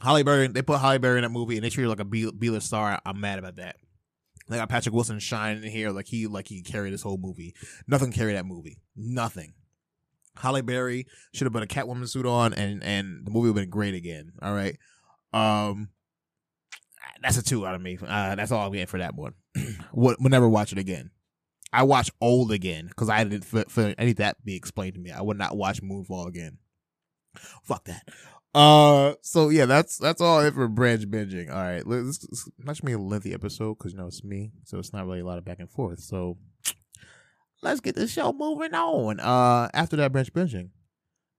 Halle 0.01 0.23
Berry, 0.23 0.47
they 0.47 0.62
put 0.62 0.79
Halle 0.79 0.97
Berry 0.97 1.19
in 1.19 1.23
that 1.23 1.29
movie 1.29 1.55
and 1.55 1.63
they 1.63 1.69
treat 1.69 1.83
her 1.83 1.89
like 1.89 2.00
a 2.00 2.05
B 2.05 2.25
list 2.50 2.67
star. 2.67 3.00
I'm 3.05 3.19
mad 3.19 3.39
about 3.39 3.57
that. 3.57 3.75
They 4.50 4.57
got 4.57 4.69
Patrick 4.69 4.93
Wilson 4.93 5.19
shining 5.19 5.63
in 5.63 5.69
here 5.69 5.91
like 5.91 6.07
he 6.07 6.27
like 6.27 6.47
he 6.47 6.62
carried 6.62 6.93
this 6.93 7.03
whole 7.03 7.17
movie. 7.17 7.53
Nothing 7.88 8.12
carried 8.12 8.35
that 8.35 8.45
movie. 8.45 8.79
Nothing. 8.95 9.53
Halle 10.37 10.61
Berry 10.61 11.05
should 11.33 11.45
have 11.45 11.53
put 11.53 11.63
a 11.63 11.67
Catwoman 11.67 12.07
suit 12.09 12.25
on 12.25 12.53
and 12.53 12.83
and 12.83 13.25
the 13.25 13.31
movie 13.31 13.49
would 13.49 13.59
have 13.59 13.65
been 13.65 13.69
great 13.69 13.93
again. 13.93 14.33
All 14.41 14.53
right. 14.53 14.77
Um 15.33 15.89
that's 17.21 17.37
a 17.37 17.43
two 17.43 17.65
out 17.65 17.75
of 17.75 17.81
me. 17.81 17.97
Uh, 18.05 18.35
that's 18.35 18.51
all 18.51 18.65
I'm 18.65 18.71
getting 18.71 18.87
for 18.87 18.99
that 18.99 19.15
one. 19.15 19.33
we'll, 19.93 20.15
we'll 20.19 20.29
never 20.29 20.49
watch 20.49 20.73
it 20.73 20.77
again. 20.77 21.09
I 21.71 21.83
watch 21.83 22.11
Old 22.21 22.51
again 22.51 22.87
because 22.87 23.09
I 23.09 23.23
didn't 23.23 23.45
feel, 23.45 23.63
feel 23.63 23.93
any 23.97 24.13
that 24.13 24.43
be 24.43 24.55
explained 24.55 24.95
to 24.95 24.99
me. 24.99 25.11
I 25.11 25.21
would 25.21 25.37
not 25.37 25.57
watch 25.57 25.81
Moonfall 25.81 26.27
again. 26.27 26.59
Fuck 27.63 27.85
that. 27.85 28.03
Uh, 28.53 29.15
so 29.21 29.49
yeah, 29.49 29.65
that's 29.65 29.97
that's 29.97 30.21
all 30.21 30.41
it 30.41 30.53
for 30.53 30.67
branch 30.67 31.09
binging. 31.09 31.49
All 31.49 31.63
right, 31.63 31.85
let's, 31.87 32.27
let's 32.63 32.83
not 32.83 32.85
be 32.85 32.93
a 32.93 32.99
lengthy 32.99 33.33
episode 33.33 33.79
because 33.79 33.93
you 33.93 33.97
know 33.97 34.05
it's 34.05 34.23
me, 34.23 34.51
so 34.65 34.77
it's 34.77 34.93
not 34.93 35.07
really 35.07 35.21
a 35.21 35.25
lot 35.25 35.39
of 35.39 35.45
back 35.45 35.57
and 35.59 35.71
forth. 35.71 35.99
So 35.99 36.37
let's 37.63 37.79
get 37.79 37.96
the 37.96 38.08
show 38.08 38.34
moving 38.34 38.74
on. 38.74 39.20
Uh, 39.20 39.70
after 39.74 39.96
that 39.96 40.12
branch 40.12 40.34
binging, 40.34 40.70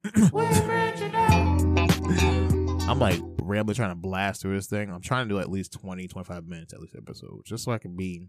I'm 2.88 2.98
like 2.98 3.20
rambling 3.42 3.76
trying 3.76 3.90
to 3.90 3.94
blast 3.94 4.42
through 4.42 4.56
this 4.56 4.66
thing. 4.66 4.90
I'm 4.90 5.00
trying 5.00 5.28
to 5.28 5.34
do 5.34 5.40
at 5.40 5.50
least 5.50 5.72
20, 5.72 6.08
25 6.08 6.46
minutes 6.46 6.72
at 6.72 6.80
least 6.80 6.96
episode, 6.96 7.42
just 7.44 7.64
so 7.64 7.72
I 7.72 7.78
can 7.78 7.96
be 7.96 8.28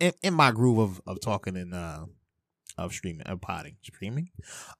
in, 0.00 0.12
in 0.22 0.34
my 0.34 0.50
groove 0.50 0.78
of, 0.78 1.00
of 1.06 1.20
talking 1.20 1.56
and 1.56 1.74
uh 1.74 2.06
of 2.76 2.92
streaming 2.92 3.26
of 3.26 3.40
potting. 3.40 3.76
Streaming? 3.82 4.30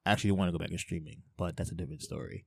I 0.07 0.13
actually 0.13 0.33
want 0.33 0.49
to 0.49 0.53
go 0.53 0.59
back 0.59 0.71
and 0.71 0.79
streaming, 0.79 1.23
but 1.37 1.57
that's 1.57 1.73
a 1.73 1.75
different 1.75 2.03
story. 2.03 2.45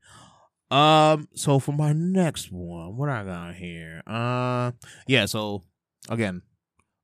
Um, 0.70 1.28
so 1.36 1.60
for 1.60 1.74
my 1.74 1.92
next 1.92 2.50
one, 2.50 2.96
what 2.96 3.10
I 3.10 3.26
got 3.26 3.56
here? 3.56 4.02
Uh 4.08 4.72
yeah, 5.08 5.26
so 5.26 5.64
again, 6.10 6.42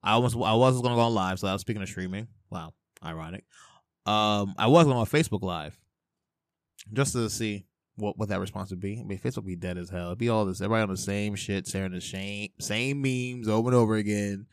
I 0.01 0.13
almost 0.13 0.35
I 0.35 0.53
was 0.53 0.81
gonna 0.81 0.95
go 0.95 1.01
on 1.01 1.13
live, 1.13 1.39
so 1.39 1.47
I 1.47 1.53
was 1.53 1.61
speaking 1.61 1.81
of 1.81 1.89
streaming. 1.89 2.27
Wow, 2.49 2.73
ironic. 3.03 3.45
Um, 4.05 4.55
I 4.57 4.67
was 4.67 4.87
on 4.87 4.95
my 4.95 5.03
Facebook 5.03 5.43
Live 5.43 5.77
just 6.93 7.13
to 7.13 7.29
see 7.29 7.65
what 7.97 8.17
what 8.17 8.29
that 8.29 8.39
response 8.39 8.69
would 8.69 8.79
be. 8.79 8.99
I 8.99 9.03
mean, 9.03 9.19
Facebook 9.19 9.37
would 9.37 9.47
be 9.47 9.55
dead 9.55 9.77
as 9.77 9.89
hell. 9.89 10.07
It'd 10.07 10.17
be 10.19 10.29
all 10.29 10.45
this 10.45 10.61
everybody 10.61 10.83
on 10.83 10.89
the 10.89 10.97
same 10.97 11.35
shit, 11.35 11.67
sharing 11.67 11.91
the 11.91 12.01
same 12.01 12.49
same 12.59 13.01
memes 13.01 13.47
over 13.47 13.69
and 13.69 13.75
over 13.75 13.95
again. 13.95 14.45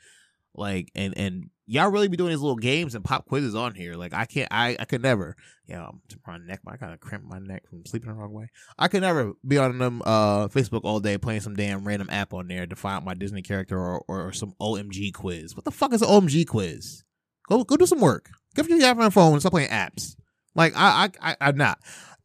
Like 0.56 0.90
and 0.94 1.16
and 1.16 1.50
y'all 1.66 1.90
really 1.90 2.08
be 2.08 2.16
doing 2.16 2.30
these 2.30 2.40
little 2.40 2.56
games 2.56 2.94
and 2.94 3.04
pop 3.04 3.26
quizzes 3.26 3.54
on 3.54 3.74
here. 3.74 3.94
Like 3.94 4.14
I 4.14 4.24
can't, 4.24 4.48
I 4.50 4.76
I 4.78 4.84
could 4.84 5.02
never. 5.02 5.36
Yeah, 5.66 5.86
I'm 5.86 6.00
my 6.26 6.38
neck. 6.38 6.60
I 6.66 6.92
of 6.92 7.00
cramp 7.00 7.24
my 7.24 7.38
neck 7.38 7.68
from 7.68 7.84
sleeping 7.86 8.10
the 8.10 8.14
wrong 8.14 8.32
way. 8.32 8.50
I 8.78 8.88
could 8.88 9.02
never 9.02 9.32
be 9.46 9.58
on 9.58 9.78
them 9.78 10.02
uh 10.04 10.48
Facebook 10.48 10.82
all 10.84 11.00
day 11.00 11.18
playing 11.18 11.40
some 11.40 11.54
damn 11.54 11.86
random 11.86 12.08
app 12.10 12.32
on 12.32 12.48
there 12.48 12.66
to 12.66 12.76
find 12.76 13.04
my 13.04 13.14
Disney 13.14 13.42
character 13.42 13.78
or, 13.78 14.04
or 14.08 14.32
some 14.32 14.54
OMG 14.60 15.12
quiz. 15.12 15.56
What 15.56 15.64
the 15.64 15.70
fuck 15.70 15.92
is 15.92 16.02
an 16.02 16.08
OMG 16.08 16.46
quiz? 16.46 17.04
Go 17.48 17.64
go 17.64 17.76
do 17.76 17.86
some 17.86 18.00
work. 18.00 18.30
Get 18.54 18.68
your 18.68 18.82
app 18.84 18.96
on 18.96 19.02
your 19.02 19.10
phone 19.10 19.32
and 19.32 19.42
stop 19.42 19.52
playing 19.52 19.70
apps. 19.70 20.16
Like 20.54 20.72
I 20.76 21.10
I, 21.20 21.36
I'm 21.40 21.56
not. 21.56 21.78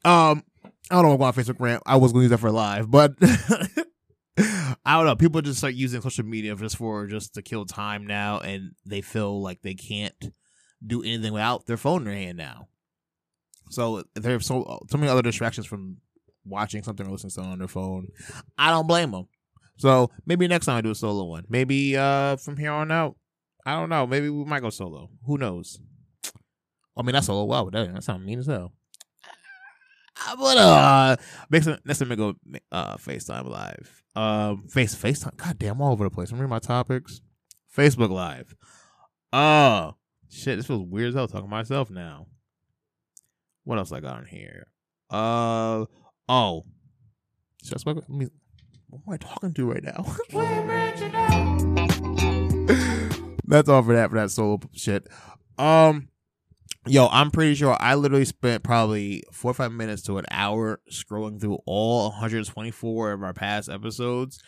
Um, 0.06 0.44
I 0.92 0.96
don't 0.96 1.04
know 1.04 1.16
what 1.16 1.38
on 1.38 1.44
Facebook 1.44 1.60
rant. 1.60 1.84
I 1.86 1.98
was 1.98 2.12
gonna 2.12 2.24
use 2.24 2.32
that 2.32 2.40
for 2.40 2.52
live, 2.52 2.90
but 2.90 3.16
I 4.40 4.96
don't 4.96 5.06
know. 5.06 5.16
People 5.16 5.42
just 5.42 5.60
start 5.60 5.74
using 5.74 6.02
social 6.02 6.26
media 6.26 6.56
just 6.56 6.78
for 6.78 7.08
just 7.08 7.36
to 7.36 7.42
kill 7.42 7.66
time 7.66 8.08
now, 8.08 8.40
and 8.40 8.72
they 8.86 9.02
feel 9.02 9.42
like 9.42 9.62
they 9.62 9.74
can't 9.74 10.32
do 10.86 11.04
anything 11.04 11.34
without 11.34 11.66
their 11.66 11.78
phone 11.78 12.02
in 12.02 12.06
their 12.06 12.14
hand 12.16 12.38
now. 12.38 12.68
So 13.70 14.04
there's 14.16 14.46
so 14.46 14.80
so 14.90 14.98
many 14.98 15.12
other 15.12 15.22
distractions 15.22 15.68
from 15.68 15.98
watching 16.46 16.84
something 16.84 17.06
or 17.06 17.12
listening 17.12 17.30
to 17.30 17.34
something 17.36 17.54
on 17.54 17.60
their 17.60 17.68
phone. 17.68 18.08
I 18.58 18.72
don't 18.72 18.88
blame 18.88 19.12
them. 19.12 19.28
So 19.78 20.10
maybe 20.26 20.48
next 20.48 20.66
time 20.66 20.78
I 20.78 20.82
do 20.82 20.92
a 20.92 20.96
solo 20.96 21.26
one. 21.26 21.46
Maybe 21.50 21.96
uh 21.96 22.38
from 22.38 22.58
here 22.58 22.72
on 22.72 22.92
out, 22.92 23.16
I 23.70 23.74
don't 23.74 23.90
know. 23.90 24.08
Maybe 24.08 24.30
we 24.30 24.46
might 24.46 24.62
go 24.62 24.72
solo. 24.72 25.12
Who 25.28 25.38
knows? 25.38 25.80
I 26.98 27.04
mean, 27.04 27.14
that's 27.14 27.28
solo. 27.28 27.44
Wow, 27.44 27.70
that, 27.70 27.94
that 27.94 28.04
sounds 28.04 28.26
mean 28.26 28.40
as 28.40 28.48
hell. 28.48 28.74
But 30.40 30.58
uh, 30.58 31.16
next 31.52 31.68
time, 31.68 31.78
next 31.86 32.00
time 32.00 32.10
we 32.10 32.16
go 32.16 32.34
uh 32.72 32.98
FaceTime 32.98 33.48
live. 33.48 34.04
Um, 34.16 34.68
face 34.68 34.96
FaceTime. 34.96 35.38
God 35.38 35.60
damn, 35.60 35.80
all 35.82 35.92
over 35.92 36.04
the 36.04 36.10
place. 36.10 36.32
I'm 36.32 36.40
reading 36.40 36.50
my 36.50 36.58
topics. 36.58 37.22
Facebook 37.78 38.10
Live. 38.10 38.56
Oh 39.32 39.94
shit, 40.30 40.58
this 40.58 40.66
feels 40.66 40.82
weird 40.82 41.10
as 41.10 41.14
hell 41.14 41.28
talking 41.28 41.46
to 41.46 41.52
myself 41.52 41.92
now. 41.92 42.26
What 43.66 43.78
else 43.78 43.92
I 43.92 44.00
got 44.00 44.22
in 44.22 44.26
here? 44.26 44.66
Uh 45.12 45.86
oh. 46.28 46.66
Should? 47.64 47.88
I 47.88 47.94
mean, 48.10 48.32
what 48.88 49.02
am 49.08 49.14
I 49.14 49.18
talking 49.18 49.54
to 49.54 49.72
right 49.72 49.84
now? 49.84 51.76
That's 53.50 53.68
all 53.68 53.84
for 53.84 53.94
that 53.94 54.12
for 54.12 54.16
that 54.18 54.32
solo 54.32 54.60
shit. 54.74 55.08
Um 55.58 56.10
Yo, 56.88 57.08
I'm 57.08 57.30
pretty 57.30 57.56
sure 57.56 57.76
I 57.80 57.96
literally 57.96 58.26
spent 58.26 58.64
probably 58.64 59.22
four 59.34 59.52
or 59.52 59.54
five 59.54 59.72
minutes 59.72 60.02
to 60.04 60.18
an 60.18 60.26
hour 60.32 60.80
scrolling 60.90 61.40
through 61.40 61.60
all 61.66 62.10
124 62.10 63.12
of 63.12 63.22
our 63.22 63.34
past 63.34 63.70
episodes. 63.70 64.42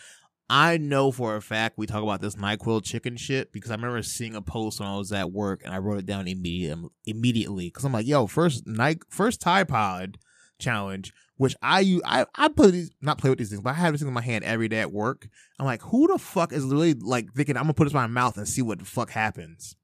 I 0.50 0.77
know 0.77 1.12
for 1.12 1.36
a 1.36 1.41
fact 1.41 1.77
we 1.77 1.88
talk 1.88 2.03
about 2.03 2.22
this 2.22 2.36
NyQuil 2.36 2.84
chicken 2.84 3.17
shit 3.17 3.51
because 3.51 3.70
I 3.70 3.75
remember 3.75 4.01
seeing 4.01 4.36
a 4.36 4.41
post 4.41 4.79
when 4.79 4.89
I 4.89 4.98
was 4.98 5.12
at 5.12 5.31
work 5.31 5.62
and 5.63 5.74
I 5.74 5.79
wrote 5.79 6.00
it 6.00 6.05
down 6.05 6.27
immediately 6.27 6.89
immediately 7.05 7.67
because 7.67 7.84
I'm 7.84 7.93
like, 7.93 8.08
yo, 8.08 8.27
first 8.27 8.65
Nike, 8.65 9.01
first 9.10 9.41
Tide 9.41 9.67
Pod 9.67 10.17
challenge, 10.61 11.13
which 11.37 11.55
I 11.61 11.81
use, 11.81 12.01
I 12.05 12.25
I 12.35 12.47
put 12.47 12.71
these 12.71 12.91
not 13.01 13.17
play 13.17 13.29
with 13.29 13.39
these 13.39 13.49
things, 13.49 13.61
but 13.61 13.71
I 13.71 13.73
have 13.73 13.93
this 13.93 14.01
thing 14.01 14.07
in 14.07 14.13
my 14.13 14.21
hand 14.21 14.43
every 14.43 14.67
day 14.67 14.79
at 14.79 14.91
work. 14.91 15.27
I'm 15.59 15.65
like, 15.65 15.81
who 15.81 16.07
the 16.07 16.17
fuck 16.17 16.53
is 16.53 16.63
literally 16.63 16.93
like 16.93 17.33
thinking 17.33 17.57
I'm 17.57 17.63
gonna 17.63 17.73
put 17.73 17.85
this 17.85 17.93
in 17.93 17.99
my 17.99 18.07
mouth 18.07 18.37
and 18.37 18.47
see 18.47 18.61
what 18.61 18.79
the 18.79 18.85
fuck 18.85 19.09
happens? 19.09 19.75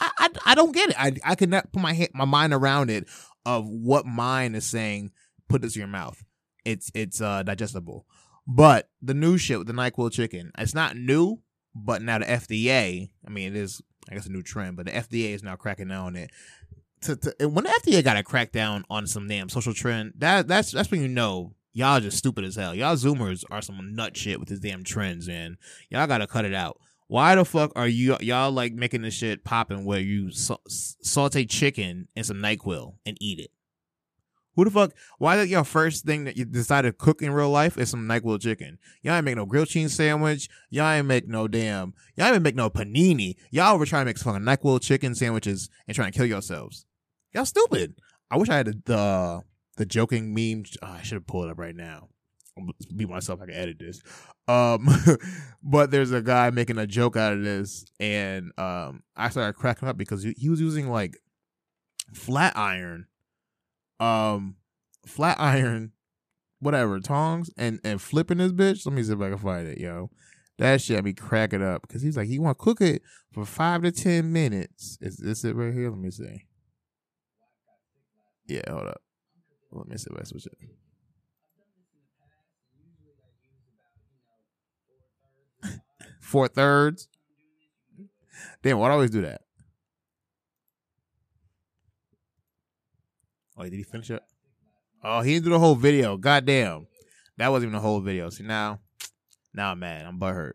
I, 0.00 0.10
I, 0.18 0.28
I 0.46 0.54
don't 0.54 0.72
get 0.72 0.90
it. 0.90 0.96
I 0.98 1.12
I 1.24 1.34
could 1.34 1.50
not 1.50 1.72
put 1.72 1.82
my 1.82 1.92
head, 1.92 2.10
my 2.14 2.24
mind 2.24 2.52
around 2.52 2.90
it 2.90 3.08
of 3.44 3.68
what 3.68 4.06
mine 4.06 4.54
is 4.54 4.64
saying. 4.64 5.12
Put 5.48 5.62
this 5.62 5.76
in 5.76 5.80
your 5.80 5.88
mouth. 5.88 6.22
It's 6.64 6.90
it's 6.94 7.20
uh 7.20 7.42
digestible. 7.42 8.06
But 8.46 8.88
the 9.02 9.14
new 9.14 9.36
shit 9.36 9.58
with 9.58 9.66
the 9.66 9.74
Nyquil 9.74 10.10
chicken, 10.10 10.52
it's 10.58 10.74
not 10.74 10.96
new. 10.96 11.38
But 11.74 12.02
now 12.02 12.18
the 12.18 12.24
FDA, 12.24 13.10
I 13.26 13.30
mean, 13.30 13.54
it 13.54 13.56
is 13.56 13.82
I 14.10 14.14
guess 14.14 14.26
a 14.26 14.32
new 14.32 14.42
trend, 14.42 14.76
but 14.76 14.86
the 14.86 14.92
FDA 14.92 15.34
is 15.34 15.42
now 15.42 15.56
cracking 15.56 15.88
down 15.88 16.06
on 16.06 16.16
it. 16.16 16.30
To, 17.02 17.16
to 17.16 17.48
when 17.48 17.64
the 17.64 17.80
FDA 17.84 18.02
got 18.02 18.14
to 18.14 18.22
crack 18.22 18.52
down 18.52 18.84
on 18.90 19.06
some 19.06 19.28
damn 19.28 19.48
social 19.48 19.74
trend, 19.74 20.14
that 20.18 20.48
that's 20.48 20.72
that's 20.72 20.90
when 20.90 21.00
you 21.00 21.08
know 21.08 21.54
y'all 21.72 22.00
just 22.00 22.18
stupid 22.18 22.44
as 22.44 22.56
hell. 22.56 22.74
Y'all 22.74 22.96
Zoomers 22.96 23.44
are 23.50 23.62
some 23.62 23.94
nut 23.94 24.16
shit 24.16 24.40
with 24.40 24.48
this 24.48 24.58
damn 24.58 24.84
trends, 24.84 25.28
and 25.28 25.56
y'all 25.90 26.06
got 26.06 26.18
to 26.18 26.26
cut 26.26 26.44
it 26.44 26.54
out. 26.54 26.78
Why 27.06 27.34
the 27.34 27.44
fuck 27.44 27.72
are 27.74 27.88
you 27.88 28.16
y'all 28.20 28.52
like 28.52 28.74
making 28.74 29.02
this 29.02 29.14
shit 29.14 29.44
popping 29.44 29.84
where 29.84 30.00
you 30.00 30.30
sa- 30.30 30.58
saute 30.66 31.46
chicken 31.46 32.08
and 32.14 32.26
some 32.26 32.38
Nyquil 32.38 32.94
and 33.06 33.16
eat 33.20 33.38
it? 33.38 33.50
Who 34.58 34.64
the 34.64 34.70
fuck? 34.72 34.92
Why 35.18 35.36
that 35.36 35.46
your 35.46 35.62
first 35.62 36.04
thing 36.04 36.24
that 36.24 36.36
you 36.36 36.44
decided 36.44 36.90
to 36.90 36.96
cook 36.96 37.22
in 37.22 37.30
real 37.30 37.48
life 37.48 37.78
is 37.78 37.90
some 37.90 38.08
Nyquil 38.08 38.40
chicken? 38.42 38.78
Y'all 39.02 39.14
ain't 39.14 39.24
make 39.24 39.36
no 39.36 39.46
grilled 39.46 39.68
cheese 39.68 39.94
sandwich. 39.94 40.48
Y'all 40.68 40.90
ain't 40.90 41.06
make 41.06 41.28
no 41.28 41.46
damn. 41.46 41.94
Y'all 42.16 42.34
ain't 42.34 42.42
make 42.42 42.56
no 42.56 42.68
panini. 42.68 43.36
Y'all 43.52 43.78
were 43.78 43.86
trying 43.86 44.02
to 44.02 44.06
make 44.06 44.18
fucking 44.18 44.42
Nyquil 44.42 44.82
chicken 44.82 45.14
sandwiches 45.14 45.70
and 45.86 45.94
trying 45.94 46.10
to 46.10 46.18
kill 46.18 46.26
yourselves. 46.26 46.86
Y'all 47.32 47.44
stupid. 47.44 47.94
I 48.30 48.36
wish 48.36 48.48
I 48.48 48.56
had 48.56 48.66
the 48.84 49.42
the, 49.76 49.86
joking 49.86 50.34
meme. 50.34 50.64
Oh, 50.82 50.86
I 50.86 51.02
should 51.02 51.16
have 51.16 51.26
pulled 51.26 51.46
it 51.46 51.50
up 51.50 51.58
right 51.58 51.76
now 51.76 52.08
be 52.96 53.06
myself. 53.06 53.40
I 53.40 53.46
can 53.46 53.54
edit 53.54 53.78
this. 53.78 54.02
Um, 54.46 54.88
but 55.62 55.90
there's 55.90 56.12
a 56.12 56.22
guy 56.22 56.50
making 56.50 56.78
a 56.78 56.86
joke 56.86 57.16
out 57.16 57.32
of 57.32 57.42
this, 57.42 57.86
and 58.00 58.52
um, 58.58 59.02
I 59.16 59.28
started 59.30 59.54
cracking 59.54 59.88
up 59.88 59.96
because 59.96 60.22
he, 60.22 60.48
was 60.48 60.60
using 60.60 60.88
like 60.88 61.16
flat 62.14 62.56
iron, 62.56 63.06
um, 64.00 64.56
flat 65.06 65.38
iron, 65.38 65.92
whatever 66.60 67.00
tongs, 67.00 67.50
and 67.56 67.80
and 67.84 68.00
flipping 68.00 68.38
this 68.38 68.52
bitch. 68.52 68.86
Let 68.86 68.94
me 68.94 69.02
see 69.02 69.12
if 69.12 69.20
I 69.20 69.30
can 69.30 69.38
find 69.38 69.68
it, 69.68 69.78
yo. 69.78 70.10
That 70.58 70.80
shit 70.80 71.04
me 71.04 71.12
cracking 71.12 71.62
up 71.62 71.82
because 71.82 72.02
he's 72.02 72.16
like 72.16 72.26
he 72.26 72.40
want 72.40 72.58
to 72.58 72.64
cook 72.64 72.80
it 72.80 73.02
for 73.32 73.44
five 73.44 73.82
to 73.82 73.92
ten 73.92 74.32
minutes. 74.32 74.98
Is 75.00 75.18
this 75.18 75.44
it 75.44 75.54
right 75.54 75.72
here? 75.72 75.90
Let 75.90 75.98
me 76.00 76.10
see. 76.10 76.46
Yeah, 78.48 78.62
hold 78.68 78.86
up. 78.86 79.02
Let 79.70 79.88
me 79.88 79.96
see 79.98 80.08
if 80.10 80.18
I 80.18 80.24
switch 80.24 80.46
it. 85.62 85.80
four 86.20 86.48
thirds. 86.48 87.08
Damn, 88.62 88.78
why 88.78 88.88
do 88.88 88.90
I 88.90 88.94
always 88.94 89.10
do 89.10 89.22
that? 89.22 89.42
Oh, 93.56 93.64
did 93.64 93.74
he 93.74 93.82
finish 93.82 94.10
it? 94.10 94.22
Oh, 95.04 95.20
he 95.20 95.34
didn't 95.34 95.44
do 95.44 95.50
the 95.50 95.58
whole 95.58 95.74
video. 95.74 96.16
Goddamn. 96.16 96.86
That 97.36 97.48
wasn't 97.48 97.70
even 97.70 97.74
the 97.74 97.80
whole 97.80 98.00
video. 98.00 98.30
See 98.30 98.44
now, 98.44 98.80
now 99.52 99.72
I'm 99.72 99.78
mad. 99.78 100.06
I'm 100.06 100.18
butthurt. 100.18 100.52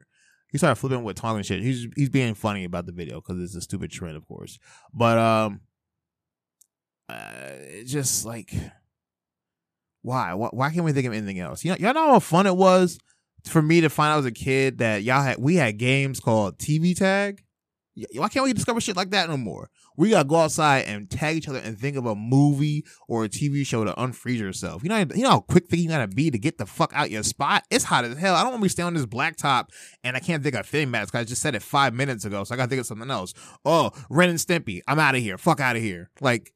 He 0.49 0.57
started 0.57 0.75
flipping 0.75 1.03
with 1.03 1.23
and 1.23 1.45
shit. 1.45 1.61
He's 1.61 1.87
he's 1.95 2.09
being 2.09 2.33
funny 2.35 2.63
about 2.63 2.85
the 2.85 2.91
video 2.91 3.21
because 3.21 3.41
it's 3.41 3.55
a 3.55 3.61
stupid 3.61 3.91
trend, 3.91 4.15
of 4.15 4.27
course. 4.27 4.59
But 4.93 5.17
um, 5.17 5.61
uh, 7.13 7.83
just 7.85 8.25
like, 8.25 8.53
why? 10.01 10.33
why? 10.33 10.49
Why 10.51 10.69
can't 10.71 10.85
we 10.85 10.93
think 10.93 11.07
of 11.07 11.13
anything 11.13 11.39
else? 11.39 11.63
You 11.63 11.71
know, 11.71 11.77
y'all 11.77 11.93
know 11.93 12.13
how 12.13 12.19
fun 12.19 12.47
it 12.47 12.55
was 12.55 12.97
for 13.45 13.61
me 13.61 13.81
to 13.81 13.89
find 13.89 14.13
out 14.13 14.19
as 14.19 14.25
a 14.25 14.31
kid 14.31 14.79
that 14.79 15.03
y'all 15.03 15.21
had 15.21 15.37
we 15.37 15.55
had 15.55 15.77
games 15.77 16.19
called 16.19 16.57
TV 16.57 16.95
tag. 16.95 17.43
Why 18.15 18.27
can't 18.27 18.43
we 18.43 18.53
discover 18.53 18.81
shit 18.81 18.95
like 18.95 19.11
that 19.11 19.29
no 19.29 19.37
more? 19.37 19.69
We 19.95 20.09
gotta 20.09 20.27
go 20.27 20.37
outside 20.37 20.85
and 20.85 21.07
tag 21.07 21.37
each 21.37 21.47
other 21.47 21.59
and 21.59 21.77
think 21.77 21.95
of 21.95 22.07
a 22.07 22.15
movie 22.15 22.83
or 23.07 23.25
a 23.25 23.29
TV 23.29 23.63
show 23.63 23.83
to 23.83 23.93
unfreeze 23.93 24.39
yourself. 24.39 24.81
You 24.81 24.89
know, 24.89 24.97
you 24.97 25.21
know 25.21 25.29
how 25.29 25.39
quick 25.41 25.67
thing 25.67 25.81
you 25.81 25.89
gotta 25.89 26.07
be 26.07 26.31
to 26.31 26.39
get 26.39 26.57
the 26.57 26.65
fuck 26.65 26.91
out 26.95 27.11
your 27.11 27.21
spot. 27.21 27.63
It's 27.69 27.83
hot 27.83 28.03
as 28.03 28.17
hell. 28.17 28.33
I 28.33 28.41
don't 28.41 28.53
want 28.53 28.61
to 28.61 28.65
be 28.65 28.69
standing 28.69 28.87
on 28.87 28.93
this 28.95 29.05
blacktop 29.05 29.67
and 30.03 30.17
I 30.17 30.19
can't 30.19 30.41
think 30.41 30.55
of 30.55 30.73
mats 30.89 31.11
because 31.11 31.21
I 31.21 31.23
just 31.25 31.43
said 31.43 31.53
it 31.53 31.61
five 31.61 31.93
minutes 31.93 32.25
ago, 32.25 32.43
so 32.43 32.55
I 32.55 32.57
gotta 32.57 32.69
think 32.69 32.79
of 32.79 32.87
something 32.87 33.11
else. 33.11 33.35
Oh, 33.63 33.91
Ren 34.09 34.29
and 34.29 34.39
Stimpy, 34.39 34.81
I'm 34.87 34.97
out 34.97 35.13
of 35.13 35.21
here. 35.21 35.37
Fuck 35.37 35.59
out 35.59 35.75
of 35.75 35.83
here. 35.83 36.09
Like 36.19 36.51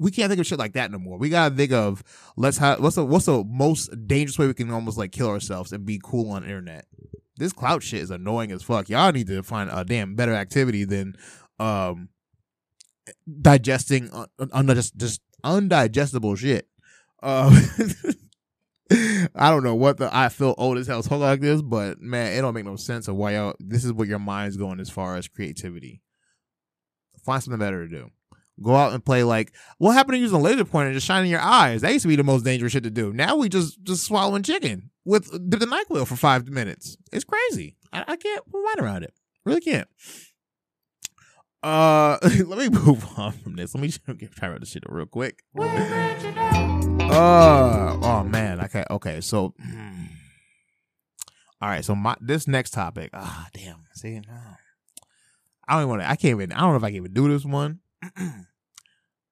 we 0.00 0.10
can't 0.10 0.30
think 0.30 0.40
of 0.40 0.46
shit 0.46 0.58
like 0.58 0.72
that 0.72 0.90
no 0.90 0.98
more. 0.98 1.18
We 1.18 1.28
gotta 1.28 1.54
think 1.54 1.72
of 1.72 2.02
let's 2.36 2.56
have 2.56 2.80
what's 2.80 2.96
the 2.96 3.04
what's 3.04 3.26
the 3.26 3.44
most 3.44 3.90
dangerous 4.06 4.38
way 4.38 4.46
we 4.46 4.54
can 4.54 4.70
almost 4.70 4.96
like 4.96 5.12
kill 5.12 5.28
ourselves 5.28 5.72
and 5.72 5.84
be 5.84 6.00
cool 6.02 6.32
on 6.32 6.42
internet. 6.42 6.86
This 7.36 7.52
clout 7.52 7.82
shit 7.82 8.00
is 8.00 8.10
annoying 8.10 8.50
as 8.50 8.62
fuck. 8.62 8.88
Y'all 8.88 9.12
need 9.12 9.26
to 9.26 9.42
find 9.42 9.68
a 9.70 9.84
damn 9.84 10.16
better 10.16 10.34
activity 10.34 10.84
than 10.84 11.16
um 11.58 12.08
digesting 13.40 14.10
un- 14.52 14.66
just 14.68 14.96
just 14.96 15.20
undigestible 15.44 16.36
shit. 16.36 16.66
Uh, 17.22 17.50
I 19.34 19.50
don't 19.50 19.62
know 19.62 19.74
what 19.74 19.98
the 19.98 20.08
I 20.10 20.30
feel 20.30 20.54
old 20.56 20.78
as 20.78 20.86
hell 20.86 21.02
talk 21.02 21.20
like 21.20 21.40
this, 21.40 21.60
but 21.60 22.00
man, 22.00 22.32
it 22.32 22.40
don't 22.40 22.54
make 22.54 22.64
no 22.64 22.76
sense 22.76 23.06
of 23.06 23.16
why 23.16 23.34
y'all 23.34 23.54
this 23.60 23.84
is 23.84 23.92
what 23.92 24.08
your 24.08 24.18
mind's 24.18 24.56
going 24.56 24.80
as 24.80 24.88
far 24.88 25.16
as 25.18 25.28
creativity. 25.28 26.00
Find 27.22 27.42
something 27.42 27.60
better 27.60 27.86
to 27.86 27.94
do. 27.94 28.10
Go 28.62 28.76
out 28.76 28.92
and 28.92 29.04
play 29.04 29.22
like 29.22 29.52
what 29.78 29.92
happened 29.92 30.14
to 30.14 30.18
using 30.18 30.38
a 30.38 30.40
laser 30.40 30.64
pointer 30.64 30.88
and 30.88 30.94
just 30.94 31.06
shining 31.06 31.30
your 31.30 31.40
eyes? 31.40 31.80
That 31.80 31.92
used 31.92 32.02
to 32.02 32.08
be 32.08 32.16
the 32.16 32.24
most 32.24 32.44
dangerous 32.44 32.72
shit 32.72 32.82
to 32.82 32.90
do. 32.90 33.12
Now 33.12 33.36
we 33.36 33.48
just 33.48 33.82
just 33.82 34.04
swallowing 34.04 34.42
chicken 34.42 34.90
with 35.04 35.30
the 35.30 35.56
Nyquil 35.58 36.06
for 36.06 36.16
five 36.16 36.46
minutes. 36.48 36.96
It's 37.12 37.24
crazy. 37.24 37.76
I, 37.92 38.04
I 38.06 38.16
can't 38.16 38.44
mind 38.52 38.80
around 38.80 39.04
it. 39.04 39.14
Really 39.44 39.60
can't. 39.60 39.88
Uh, 41.62 42.18
let 42.22 42.58
me 42.58 42.68
move 42.68 43.06
on 43.18 43.32
from 43.32 43.56
this. 43.56 43.74
Let 43.74 43.82
me 43.82 43.90
try 44.36 44.52
to 44.52 44.58
this 44.58 44.70
shit 44.70 44.84
real 44.88 45.06
quick. 45.06 45.42
Uh, 47.12 47.98
oh 48.02 48.24
man. 48.24 48.60
Okay. 48.60 48.84
Okay. 48.90 49.20
So, 49.20 49.54
all 51.60 51.68
right. 51.68 51.84
So 51.84 51.94
my 51.94 52.16
this 52.20 52.46
next 52.46 52.70
topic. 52.72 53.10
Ah, 53.14 53.48
damn. 53.52 53.84
See, 53.94 54.20
no. 54.20 54.34
I 55.66 55.74
don't 55.74 55.82
even 55.82 55.88
want 55.90 56.02
to. 56.02 56.10
I 56.10 56.16
can't 56.16 56.32
even. 56.32 56.52
I 56.52 56.60
don't 56.60 56.70
know 56.70 56.76
if 56.76 56.84
I 56.84 56.88
can 56.88 56.96
even 56.96 57.12
do 57.12 57.28
this 57.28 57.44
one 57.44 57.80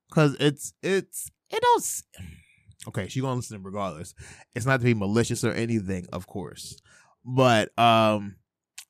because 0.09 0.37
it's 0.41 0.73
it's 0.83 1.31
it 1.50 1.61
don't. 1.61 2.03
Okay, 2.88 3.09
she 3.09 3.21
gonna 3.21 3.35
listen 3.35 3.62
regardless. 3.62 4.15
It's 4.55 4.67
not 4.67 4.81
to 4.81 4.85
be 4.85 4.95
malicious 4.95 5.45
or 5.45 5.53
anything, 5.53 6.07
of 6.12 6.27
course, 6.27 6.81
but 7.25 7.77
um, 7.79 8.37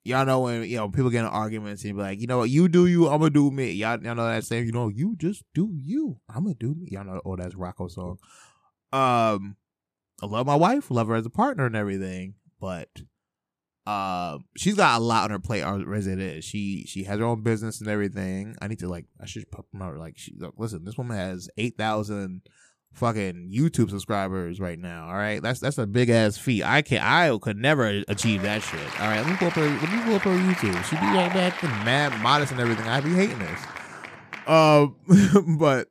y'all 0.04 0.26
know 0.26 0.40
when 0.40 0.64
you 0.64 0.76
know 0.76 0.88
people 0.88 1.10
get 1.10 1.20
in 1.20 1.26
arguments 1.26 1.84
and 1.84 1.96
be 1.96 2.02
like, 2.02 2.20
you 2.20 2.26
know 2.26 2.38
what, 2.38 2.50
you 2.50 2.68
do 2.68 2.86
you, 2.86 3.08
I'm 3.08 3.18
gonna 3.18 3.30
do 3.30 3.50
me. 3.50 3.72
Y'all, 3.72 4.02
y'all 4.02 4.14
know 4.14 4.28
that 4.28 4.44
saying, 4.44 4.66
you 4.66 4.72
know, 4.72 4.88
you 4.88 5.16
just 5.16 5.42
do 5.54 5.72
you, 5.74 6.20
I'm 6.28 6.44
gonna 6.44 6.54
do 6.54 6.74
me. 6.74 6.88
Y'all 6.90 7.04
know, 7.04 7.20
oh, 7.24 7.36
that's 7.36 7.54
Rocco 7.54 7.88
song. 7.88 8.18
Um, 8.92 9.56
I 10.22 10.26
love 10.26 10.46
my 10.46 10.56
wife, 10.56 10.90
love 10.90 11.08
her 11.08 11.14
as 11.14 11.26
a 11.26 11.30
partner 11.30 11.66
and 11.66 11.76
everything, 11.76 12.34
but 12.60 12.88
uh, 13.88 14.36
she's 14.54 14.74
got 14.74 15.00
a 15.00 15.02
lot 15.02 15.24
on 15.24 15.30
her 15.30 15.38
plate 15.38 15.62
as 15.62 16.06
it 16.06 16.18
is. 16.18 16.44
She 16.44 16.84
she 16.86 17.04
has 17.04 17.18
her 17.18 17.24
own 17.24 17.40
business 17.40 17.80
and 17.80 17.88
everything. 17.88 18.54
I 18.60 18.68
need 18.68 18.80
to 18.80 18.88
like 18.88 19.06
I 19.18 19.24
should 19.24 19.46
promote 19.50 19.96
like 19.96 20.18
she 20.18 20.34
look 20.36 20.52
listen. 20.58 20.84
This 20.84 20.98
woman 20.98 21.16
has 21.16 21.48
eight 21.56 21.78
thousand 21.78 22.42
fucking 22.92 23.50
YouTube 23.50 23.88
subscribers 23.88 24.60
right 24.60 24.78
now. 24.78 25.06
All 25.06 25.14
right, 25.14 25.40
that's 25.40 25.60
that's 25.60 25.78
a 25.78 25.86
big 25.86 26.10
ass 26.10 26.36
feat. 26.36 26.64
I 26.64 26.82
can 26.82 27.00
I 27.00 27.34
could 27.38 27.56
never 27.56 28.02
achieve 28.08 28.42
that 28.42 28.60
shit. 28.62 29.00
All 29.00 29.06
right, 29.06 29.22
let 29.22 29.30
me 29.30 29.36
pull 29.36 29.48
up 29.48 29.54
her. 29.54 29.66
Let 29.66 29.90
me 29.90 30.02
pull 30.02 30.16
up 30.16 30.22
her 30.22 30.36
YouTube. 30.36 30.84
She 30.84 30.96
be 30.96 31.06
like 31.06 31.32
that 31.32 31.62
mad 31.82 32.20
modest 32.20 32.52
and 32.52 32.60
everything. 32.60 32.86
I'd 32.86 33.04
be 33.04 33.14
hating 33.14 33.38
this. 33.38 33.60
Um, 34.46 34.96
but 35.58 35.88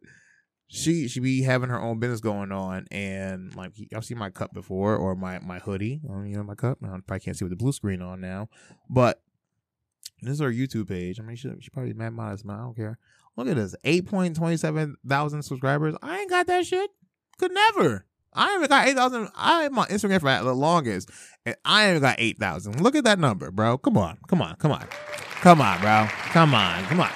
she 0.67 1.07
she 1.07 1.19
be 1.19 1.43
having 1.43 1.69
her 1.69 1.79
own 1.79 1.99
business 1.99 2.19
going 2.19 2.51
on 2.51 2.85
and 2.91 3.55
like 3.55 3.71
y'all 3.91 4.01
see 4.01 4.15
my 4.15 4.29
cup 4.29 4.53
before 4.53 4.95
or 4.95 5.15
my 5.15 5.39
my 5.39 5.59
hoodie 5.59 6.01
oh, 6.09 6.23
you 6.23 6.35
know 6.35 6.43
my 6.43 6.55
cup? 6.55 6.77
I 6.83 6.87
probably 6.87 7.19
can't 7.21 7.37
see 7.37 7.45
with 7.45 7.51
the 7.51 7.57
blue 7.57 7.71
screen 7.71 8.01
on 8.01 8.19
now 8.19 8.49
but 8.89 9.21
this 10.21 10.33
is 10.33 10.39
her 10.39 10.51
YouTube 10.51 10.89
page. 10.89 11.19
I 11.19 11.23
mean 11.23 11.37
she 11.37 11.49
she 11.59 11.69
probably 11.69 11.93
mad 11.93 12.13
modest 12.13 12.45
man 12.45 12.59
I 12.59 12.63
don't 12.63 12.75
care. 12.75 12.97
Look 13.37 13.47
at 13.47 13.55
this 13.55 13.75
eight 13.83 14.07
point 14.07 14.35
twenty 14.35 14.57
seven 14.57 14.97
thousand 15.07 15.43
subscribers. 15.43 15.95
I 16.01 16.19
ain't 16.19 16.29
got 16.29 16.47
that 16.47 16.65
shit. 16.65 16.89
Could 17.37 17.53
never. 17.53 18.05
I 18.33 18.55
even 18.55 18.67
got 18.67 18.87
eight 18.87 18.95
thousand. 18.95 19.29
I 19.35 19.63
am 19.63 19.79
on 19.79 19.87
Instagram 19.87 20.19
for 20.19 20.43
the 20.43 20.53
longest 20.53 21.09
and 21.45 21.55
I 21.63 21.89
even 21.89 22.01
got 22.01 22.15
eight 22.19 22.39
thousand. 22.39 22.81
Look 22.81 22.95
at 22.95 23.05
that 23.05 23.19
number 23.19 23.51
bro. 23.51 23.77
Come 23.77 23.97
on 23.97 24.17
come 24.27 24.41
on 24.41 24.55
come 24.57 24.71
on. 24.71 24.85
Come 25.41 25.61
on 25.61 25.79
bro. 25.79 26.07
Come 26.09 26.53
on 26.53 26.83
come 26.85 26.99
on. 26.99 27.11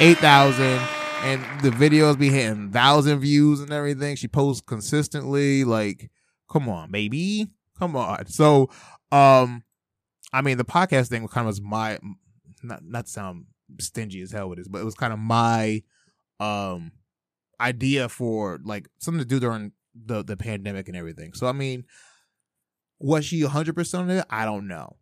Eight 0.00 0.18
thousand 0.18 0.80
and 1.24 1.42
the 1.62 1.70
videos 1.70 2.18
be 2.18 2.28
hitting 2.28 2.70
thousand 2.70 3.20
views 3.20 3.60
and 3.60 3.72
everything. 3.72 4.14
She 4.14 4.28
posts 4.28 4.62
consistently. 4.64 5.64
Like, 5.64 6.10
come 6.50 6.68
on, 6.68 6.90
baby, 6.90 7.48
come 7.78 7.96
on. 7.96 8.26
So, 8.26 8.68
um, 9.10 9.64
I 10.32 10.42
mean, 10.42 10.58
the 10.58 10.66
podcast 10.66 11.08
thing 11.08 11.26
kind 11.28 11.46
of 11.46 11.52
was 11.52 11.62
my 11.62 11.98
not 12.62 12.84
not 12.84 13.08
sound 13.08 13.46
stingy 13.80 14.20
as 14.20 14.32
hell 14.32 14.50
with 14.50 14.58
this, 14.58 14.68
but 14.68 14.80
it 14.80 14.84
was 14.84 14.94
kind 14.94 15.12
of 15.12 15.18
my 15.18 15.82
um 16.40 16.92
idea 17.58 18.08
for 18.08 18.58
like 18.62 18.88
something 18.98 19.20
to 19.20 19.24
do 19.24 19.40
during 19.40 19.72
the 19.94 20.22
the 20.22 20.36
pandemic 20.36 20.88
and 20.88 20.96
everything. 20.96 21.32
So, 21.32 21.46
I 21.46 21.52
mean, 21.52 21.84
was 22.98 23.24
she 23.24 23.40
hundred 23.40 23.76
percent 23.76 24.10
of 24.10 24.16
it? 24.18 24.26
I 24.28 24.44
don't 24.44 24.68
know. 24.68 24.96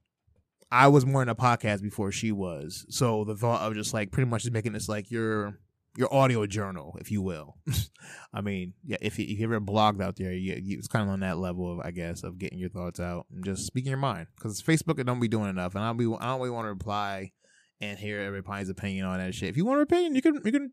I 0.70 0.86
was 0.86 1.04
more 1.04 1.20
in 1.20 1.28
a 1.28 1.34
podcast 1.34 1.82
before 1.82 2.12
she 2.12 2.30
was, 2.30 2.86
so 2.90 3.24
the 3.24 3.34
thought 3.36 3.62
of 3.62 3.74
just 3.74 3.92
like 3.92 4.12
pretty 4.12 4.30
much 4.30 4.42
just 4.42 4.52
making 4.52 4.72
this 4.72 4.88
like 4.88 5.10
your 5.10 5.58
your 5.96 6.12
audio 6.12 6.46
journal, 6.46 6.96
if 7.00 7.10
you 7.10 7.20
will. 7.20 7.58
I 8.32 8.40
mean, 8.40 8.74
yeah, 8.84 8.96
if 9.00 9.18
you, 9.18 9.26
if 9.28 9.38
you 9.38 9.44
ever 9.44 9.60
blogged 9.60 10.02
out 10.02 10.16
there, 10.16 10.32
you, 10.32 10.58
you, 10.62 10.78
it's 10.78 10.88
kind 10.88 11.06
of 11.06 11.10
on 11.10 11.20
that 11.20 11.38
level 11.38 11.72
of, 11.72 11.80
I 11.84 11.90
guess, 11.90 12.22
of 12.22 12.38
getting 12.38 12.58
your 12.58 12.70
thoughts 12.70 12.98
out 12.98 13.26
and 13.30 13.44
just 13.44 13.66
speaking 13.66 13.90
your 13.90 13.98
mind. 13.98 14.28
Because 14.34 14.62
Facebook, 14.62 14.98
it 14.98 15.04
don't 15.04 15.20
be 15.20 15.28
doing 15.28 15.50
enough, 15.50 15.74
and 15.74 15.84
I 15.84 15.88
don't 15.88 15.98
be, 15.98 16.06
I 16.06 16.26
don't 16.26 16.38
really 16.38 16.50
want 16.50 16.64
to 16.64 16.70
reply 16.70 17.32
and 17.80 17.98
hear 17.98 18.20
everybody's 18.20 18.68
opinion 18.68 19.06
on 19.06 19.18
that 19.18 19.34
shit. 19.34 19.50
If 19.50 19.56
you 19.56 19.64
want 19.64 19.78
an 19.78 19.82
opinion, 19.82 20.14
you 20.14 20.22
can, 20.22 20.40
you 20.44 20.52
can 20.52 20.72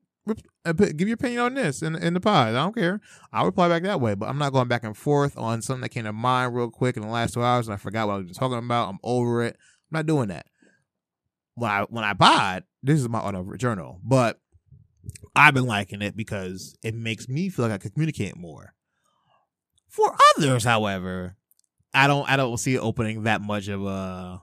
uh, 0.66 0.74
give 0.74 1.08
your 1.08 1.16
opinion 1.16 1.42
on 1.42 1.54
this 1.56 1.82
in 1.82 1.96
in 1.96 2.14
the 2.14 2.20
pod. 2.20 2.50
I 2.50 2.52
don't 2.52 2.76
care. 2.76 3.02
I'll 3.34 3.46
reply 3.46 3.68
back 3.68 3.84
that 3.84 4.00
way, 4.00 4.14
but 4.14 4.30
I'm 4.30 4.38
not 4.38 4.54
going 4.54 4.68
back 4.68 4.84
and 4.84 4.96
forth 4.96 5.38
on 5.38 5.62
something 5.62 5.82
that 5.82 5.90
came 5.90 6.04
to 6.04 6.14
mind 6.14 6.56
real 6.56 6.70
quick 6.70 6.98
in 6.98 7.02
the 7.02 7.10
last 7.10 7.34
two 7.34 7.44
hours 7.44 7.68
and 7.68 7.74
I 7.74 7.78
forgot 7.78 8.08
what 8.08 8.14
I 8.14 8.18
was 8.18 8.38
talking 8.38 8.58
about. 8.58 8.90
I'm 8.90 9.00
over 9.04 9.44
it. 9.44 9.56
I'm 9.58 9.98
not 9.98 10.06
doing 10.06 10.28
that. 10.28 10.46
When 11.56 11.72
I 11.72 11.86
when 11.90 12.04
I 12.04 12.14
pod, 12.14 12.64
this 12.84 13.00
is 13.00 13.10
my 13.10 13.20
auto 13.20 13.56
journal, 13.56 14.00
but 14.04 14.40
I've 15.36 15.54
been 15.54 15.66
liking 15.66 16.02
it 16.02 16.16
because 16.16 16.76
it 16.84 16.94
makes 16.94 17.28
me 17.30 17.50
feel 17.50 17.66
like 17.66 17.74
I 17.74 17.78
can 17.78 17.92
communicate 17.92 18.36
more. 18.36 18.74
For 19.88 20.16
others, 20.36 20.64
however, 20.64 21.36
I 21.94 22.08
don't 22.08 22.30
I 22.30 22.36
don't 22.36 22.58
see 22.58 22.76
it 22.76 22.80
opening 22.80 23.24
that 23.24 23.42
much 23.42 23.68
of 23.68 23.86
a 23.86 24.42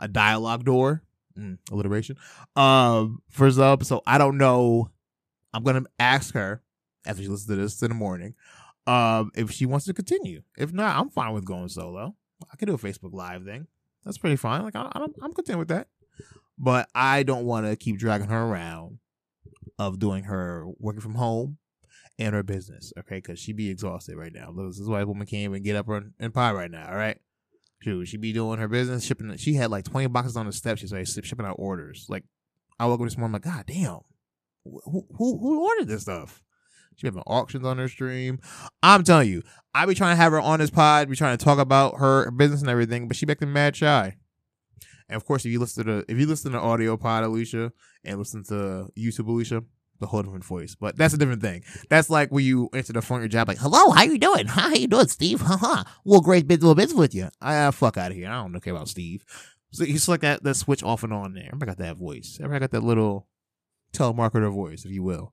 a 0.00 0.08
dialogue 0.08 0.64
door. 0.64 1.02
Mm, 1.38 1.58
alliteration. 1.70 2.16
Um, 2.56 3.22
for 3.28 3.50
some, 3.50 3.82
so 3.82 4.02
I 4.06 4.18
don't 4.18 4.38
know. 4.38 4.90
I'm 5.54 5.62
gonna 5.62 5.84
ask 5.98 6.34
her 6.34 6.62
after 7.06 7.22
she 7.22 7.28
listens 7.28 7.48
to 7.48 7.56
this 7.56 7.80
in 7.82 7.90
the 7.90 7.94
morning, 7.94 8.34
um, 8.86 9.30
if 9.34 9.50
she 9.50 9.66
wants 9.66 9.86
to 9.86 9.94
continue. 9.94 10.42
If 10.56 10.72
not, 10.72 10.96
I'm 10.96 11.10
fine 11.10 11.32
with 11.32 11.44
going 11.44 11.68
solo. 11.68 12.16
I 12.52 12.56
can 12.56 12.68
do 12.68 12.74
a 12.74 12.78
Facebook 12.78 13.12
Live 13.12 13.44
thing. 13.44 13.66
That's 14.04 14.18
pretty 14.18 14.36
fine. 14.36 14.62
Like 14.62 14.76
I, 14.76 14.90
I'm 14.94 15.32
content 15.32 15.58
with 15.58 15.68
that. 15.68 15.88
But 16.58 16.88
I 16.94 17.22
don't 17.22 17.44
want 17.44 17.66
to 17.66 17.76
keep 17.76 17.98
dragging 17.98 18.28
her 18.28 18.42
around 18.42 18.98
of 19.78 19.98
doing 19.98 20.24
her 20.24 20.66
working 20.78 21.00
from 21.00 21.14
home 21.14 21.58
and 22.18 22.34
her 22.34 22.42
business. 22.42 22.92
Okay, 22.98 23.16
because 23.16 23.38
she 23.38 23.52
be 23.52 23.70
exhausted 23.70 24.16
right 24.16 24.32
now. 24.32 24.52
This 24.52 24.78
is 24.78 24.88
why 24.88 25.00
a 25.00 25.06
woman 25.06 25.26
can't 25.26 25.44
even 25.44 25.62
get 25.62 25.76
up 25.76 25.88
and, 25.88 26.12
and 26.18 26.34
pie 26.34 26.52
right 26.52 26.70
now. 26.70 26.88
All 26.88 26.96
right. 26.96 27.18
Shoot, 27.80 28.06
she 28.06 28.16
be 28.16 28.32
doing 28.32 28.58
her 28.58 28.66
business, 28.66 29.04
shipping. 29.04 29.36
She 29.36 29.54
had 29.54 29.70
like 29.70 29.84
twenty 29.84 30.08
boxes 30.08 30.36
on 30.36 30.46
the 30.46 30.52
steps. 30.52 30.80
She's 30.80 30.92
like 30.92 31.06
shipping 31.06 31.46
out 31.46 31.56
orders. 31.60 32.06
Like 32.08 32.24
I 32.80 32.86
woke 32.86 33.00
up 33.00 33.06
this 33.06 33.16
morning, 33.16 33.36
I'm 33.36 33.52
like, 33.52 33.54
God 33.56 33.66
damn, 33.66 34.00
who 34.64 35.06
who 35.16 35.38
who 35.38 35.64
ordered 35.64 35.86
this 35.86 36.02
stuff? 36.02 36.42
She 36.96 37.06
having 37.06 37.22
auctions 37.28 37.64
on 37.64 37.78
her 37.78 37.86
stream. 37.86 38.40
I'm 38.82 39.04
telling 39.04 39.28
you, 39.28 39.44
I 39.72 39.86
be 39.86 39.94
trying 39.94 40.16
to 40.16 40.20
have 40.20 40.32
her 40.32 40.40
on 40.40 40.58
this 40.58 40.70
pod, 40.70 41.08
be 41.08 41.14
trying 41.14 41.38
to 41.38 41.44
talk 41.44 41.60
about 41.60 41.98
her 41.98 42.32
business 42.32 42.60
and 42.60 42.68
everything, 42.68 43.06
but 43.06 43.16
she 43.16 43.26
back 43.26 43.38
to 43.38 43.46
mad 43.46 43.76
shy. 43.76 44.16
And 45.08 45.16
of 45.16 45.24
course, 45.24 45.44
if 45.44 45.52
you 45.52 45.58
listen 45.60 45.86
to 45.86 46.04
if 46.08 46.18
you 46.18 46.26
listen 46.26 46.52
to 46.52 46.58
audio 46.58 46.96
pod 46.96 47.24
Alicia 47.24 47.72
and 48.04 48.18
listen 48.18 48.44
to 48.44 48.88
YouTube 48.96 49.28
Alicia, 49.28 49.62
the 50.00 50.06
whole 50.06 50.22
different 50.22 50.44
voice. 50.44 50.74
But 50.74 50.96
that's 50.96 51.14
a 51.14 51.18
different 51.18 51.42
thing. 51.42 51.64
That's 51.88 52.10
like 52.10 52.30
when 52.30 52.44
you 52.44 52.68
enter 52.74 52.92
the 52.92 53.02
phone 53.02 53.20
your 53.20 53.28
job, 53.28 53.48
like, 53.48 53.58
"Hello, 53.58 53.90
how 53.90 54.02
you 54.02 54.18
doing? 54.18 54.46
How 54.58 54.72
you 54.74 54.86
doing, 54.86 55.08
Steve? 55.08 55.40
Haha, 55.40 55.84
well, 56.04 56.20
great 56.20 56.46
bit 56.46 56.60
little 56.60 56.74
bits 56.74 56.94
with 56.94 57.14
you. 57.14 57.28
Ah, 57.40 57.70
fuck 57.70 57.96
out 57.96 58.10
of 58.10 58.16
here. 58.16 58.28
I 58.28 58.32
don't 58.32 58.60
care 58.60 58.74
about 58.74 58.88
Steve. 58.88 59.24
So 59.70 59.84
he's 59.84 60.08
like 60.08 60.20
that 60.20 60.42
that 60.44 60.54
switch 60.54 60.82
off 60.82 61.02
and 61.02 61.12
on 61.12 61.34
there. 61.34 61.46
Everybody 61.46 61.70
got 61.70 61.78
that 61.78 61.96
voice. 61.96 62.38
Everybody 62.40 62.60
got 62.60 62.70
that 62.72 62.84
little 62.84 63.28
telemarketer 63.92 64.52
voice, 64.52 64.84
if 64.84 64.90
you 64.90 65.02
will. 65.02 65.32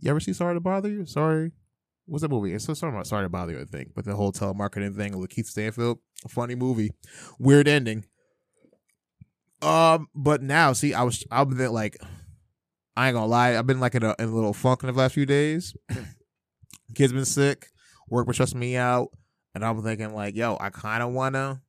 You 0.00 0.10
ever 0.10 0.20
see 0.20 0.32
Sorry 0.32 0.54
to 0.54 0.60
Bother 0.60 0.88
You? 0.88 1.06
Sorry. 1.06 1.52
What's 2.06 2.22
that 2.22 2.30
movie? 2.30 2.52
It's 2.52 2.64
so 2.64 2.74
sorry 2.74 2.92
about 2.92 3.06
Sorry 3.06 3.24
to 3.24 3.28
Bother 3.28 3.52
You, 3.52 3.60
I 3.60 3.64
think. 3.64 3.94
But 3.94 4.04
the 4.04 4.16
whole 4.16 4.32
telemarketing 4.32 4.96
thing 4.96 5.16
with 5.18 5.30
Keith 5.30 5.46
Stanfield, 5.46 5.98
a 6.24 6.28
funny 6.28 6.54
movie. 6.54 6.90
Weird 7.38 7.68
ending. 7.68 8.04
Um, 9.62 10.08
but 10.14 10.42
now, 10.42 10.72
see, 10.72 10.94
I 10.94 11.02
was 11.02 11.24
I've 11.30 11.50
been 11.50 11.72
like 11.72 11.96
I 12.96 13.08
ain't 13.08 13.14
gonna 13.14 13.26
lie, 13.26 13.56
I've 13.56 13.66
been 13.66 13.80
like 13.80 13.94
in 13.94 14.02
a, 14.02 14.14
in 14.18 14.28
a 14.28 14.34
little 14.34 14.52
funk 14.52 14.82
in 14.82 14.88
the 14.88 14.92
last 14.92 15.14
few 15.14 15.26
days. 15.26 15.74
Kids 16.94 17.12
been 17.12 17.24
sick, 17.24 17.68
work 18.08 18.26
was 18.26 18.36
stressing 18.36 18.58
me 18.58 18.76
out, 18.76 19.08
and 19.54 19.64
I'm 19.64 19.82
thinking 19.82 20.14
like, 20.14 20.34
yo, 20.34 20.56
I 20.60 20.70
kind 20.70 21.02
of 21.02 21.12
wanna 21.12 21.62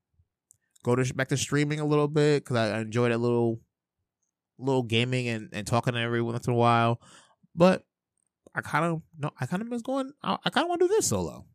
go 0.83 0.95
to 0.95 1.13
back 1.13 1.27
to 1.29 1.37
streaming 1.37 1.79
a 1.79 1.85
little 1.85 2.07
bit 2.07 2.43
because 2.43 2.57
I 2.57 2.79
enjoy 2.79 3.09
that 3.09 3.19
little 3.19 3.59
little 4.57 4.83
gaming 4.83 5.27
and, 5.27 5.49
and 5.51 5.65
talking 5.67 5.93
to 5.93 5.99
every 5.99 6.21
once 6.21 6.47
in 6.47 6.53
a 6.53 6.57
while. 6.57 7.01
But 7.55 7.83
I 8.55 8.61
kind 8.61 8.85
of 8.85 9.01
no, 9.17 9.31
I 9.39 9.45
kind 9.45 9.61
of 9.61 9.67
miss 9.67 9.81
going. 9.81 10.11
I, 10.23 10.37
I 10.45 10.49
kind 10.49 10.65
of 10.65 10.69
want 10.69 10.81
to 10.81 10.87
do 10.87 10.93
this 10.93 11.07
solo. 11.07 11.45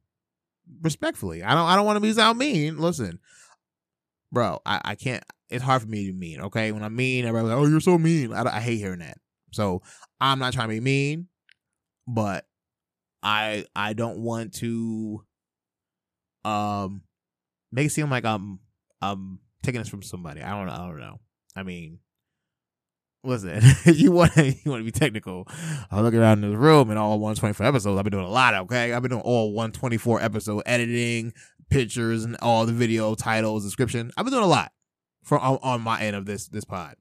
Respectfully, 0.83 1.43
I 1.43 1.55
don't. 1.55 1.67
I 1.67 1.77
don't 1.77 1.87
want 1.87 1.97
to 1.97 2.01
be 2.01 2.13
sound 2.13 2.39
mean. 2.39 2.79
Listen, 2.79 3.21
bro, 4.33 4.61
I, 4.67 4.81
I 4.85 4.95
can't. 4.95 5.25
It's 5.49 5.63
hard 5.63 5.83
for 5.83 5.89
me 5.89 6.07
to 6.07 6.13
be 6.13 6.19
mean. 6.19 6.41
Okay, 6.43 6.73
when 6.73 6.83
I'm 6.83 6.97
mean, 6.97 7.25
everybody's 7.25 7.51
like, 7.51 7.59
"Oh, 7.59 7.67
you're 7.67 7.81
so 7.81 7.99
mean." 7.99 8.33
I, 8.33 8.57
I 8.57 8.61
hate 8.61 8.79
hearing 8.79 8.99
that. 9.01 9.19
So 9.53 9.83
I'm 10.21 10.39
not 10.39 10.53
trying 10.53 10.69
to 10.69 10.75
be 10.75 10.81
mean, 10.81 11.29
but 12.07 12.47
I 13.23 13.65
I 13.75 13.93
don't 13.93 14.19
want 14.19 14.55
to 14.55 15.25
um 16.45 17.03
make 17.73 17.87
it 17.87 17.91
seem 17.91 18.11
like 18.11 18.25
I'm 18.25 18.61
I'm 19.03 19.41
taking 19.63 19.81
this 19.81 19.89
from 19.89 20.03
somebody. 20.03 20.43
I 20.43 20.51
don't 20.51 20.69
I 20.69 20.79
don't 20.79 21.01
know. 21.01 21.21
I 21.55 21.63
mean, 21.63 22.01
listen, 23.25 23.61
you 23.95 24.13
want 24.13 24.37
you 24.37 24.71
want 24.71 24.81
to 24.81 24.85
be 24.85 24.93
technical. 24.93 25.47
I 25.91 26.01
look 26.01 26.15
around 26.15 26.45
in 26.45 26.51
the 26.51 26.59
room 26.59 26.91
and 26.91 26.99
all 26.99 27.19
124 27.19 27.67
episodes. 27.67 27.99
I've 27.99 28.05
been 28.05 28.13
doing 28.13 28.25
a 28.25 28.31
lot. 28.31 28.55
Okay, 28.55 28.93
I've 28.93 29.03
been 29.03 29.11
doing 29.11 29.23
all 29.23 29.53
124 29.53 30.23
episode 30.23 30.63
editing, 30.67 31.33
pictures, 31.71 32.25
and 32.25 32.37
all 32.41 32.67
the 32.67 32.73
video 32.73 33.15
titles, 33.15 33.65
description. 33.65 34.11
I've 34.17 34.25
been 34.25 34.33
doing 34.33 34.45
a 34.45 34.49
lot 34.49 34.73
from 35.23 35.41
on, 35.41 35.59
on 35.63 35.81
my 35.83 36.01
end 36.01 36.17
of 36.17 36.27
this 36.27 36.49
this 36.49 36.65
pod. 36.65 36.97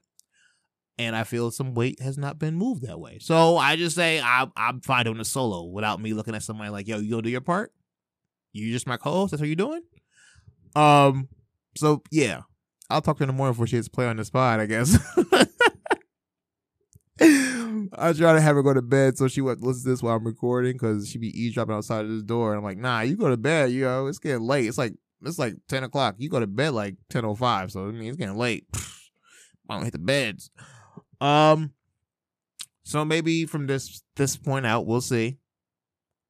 And 0.98 1.14
I 1.14 1.24
feel 1.24 1.50
some 1.50 1.74
weight 1.74 2.00
has 2.00 2.16
not 2.16 2.38
been 2.38 2.54
moved 2.54 2.86
that 2.86 2.98
way. 2.98 3.18
So 3.20 3.58
I 3.58 3.76
just 3.76 3.94
say 3.94 4.18
I, 4.18 4.46
I'm 4.56 4.80
fine 4.80 5.04
doing 5.04 5.20
a 5.20 5.26
solo 5.26 5.64
without 5.64 6.00
me 6.00 6.14
looking 6.14 6.34
at 6.34 6.42
somebody 6.42 6.70
like, 6.70 6.88
yo, 6.88 6.98
you 6.98 7.10
gonna 7.10 7.22
do 7.22 7.28
your 7.28 7.42
part? 7.42 7.70
You 8.54 8.72
just 8.72 8.86
my 8.86 8.96
co-host? 8.96 9.32
That's 9.32 9.40
what 9.42 9.46
you're 9.46 9.56
doing? 9.56 9.82
Um, 10.74 11.28
so 11.76 12.02
yeah. 12.10 12.42
I'll 12.88 13.02
talk 13.02 13.16
to 13.16 13.20
her 13.20 13.24
in 13.24 13.28
the 13.28 13.34
morning 13.34 13.52
before 13.52 13.66
she 13.66 13.76
hits 13.76 13.88
play 13.88 14.06
on 14.06 14.16
the 14.16 14.24
spot. 14.24 14.60
I 14.60 14.66
guess. 14.66 14.96
I 17.98 18.12
try 18.12 18.34
to 18.34 18.40
have 18.40 18.56
her 18.56 18.62
go 18.62 18.74
to 18.74 18.82
bed 18.82 19.16
so 19.16 19.26
she 19.26 19.40
would 19.40 19.62
listen 19.62 19.84
to 19.84 19.88
this 19.88 20.02
while 20.02 20.16
I'm 20.16 20.26
recording 20.26 20.74
because 20.74 21.08
she 21.08 21.18
be 21.18 21.38
eavesdropping 21.40 21.74
outside 21.74 22.04
of 22.04 22.10
this 22.10 22.22
door. 22.22 22.50
And 22.50 22.58
I'm 22.58 22.64
like, 22.64 22.78
nah, 22.78 23.00
you 23.00 23.16
go 23.16 23.30
to 23.30 23.36
bed, 23.36 23.72
you 23.72 23.84
know, 23.84 24.06
it's 24.06 24.18
getting 24.18 24.42
late. 24.42 24.66
It's 24.66 24.78
like 24.78 24.94
it's 25.22 25.38
like 25.38 25.54
ten 25.68 25.82
o'clock. 25.82 26.16
You 26.18 26.28
go 26.28 26.40
to 26.40 26.46
bed 26.46 26.74
like 26.74 26.96
ten 27.08 27.24
o 27.24 27.34
five, 27.34 27.72
so 27.72 27.88
I 27.88 27.92
mean 27.92 28.08
it's 28.08 28.18
getting 28.18 28.36
late. 28.36 28.66
I 29.68 29.74
don't 29.74 29.84
hit 29.84 29.92
the 29.92 29.98
beds. 29.98 30.50
Um, 31.20 31.72
so 32.84 33.04
maybe 33.04 33.46
from 33.46 33.66
this 33.66 34.02
this 34.16 34.36
point 34.36 34.66
out, 34.66 34.86
we'll 34.86 35.00
see. 35.00 35.38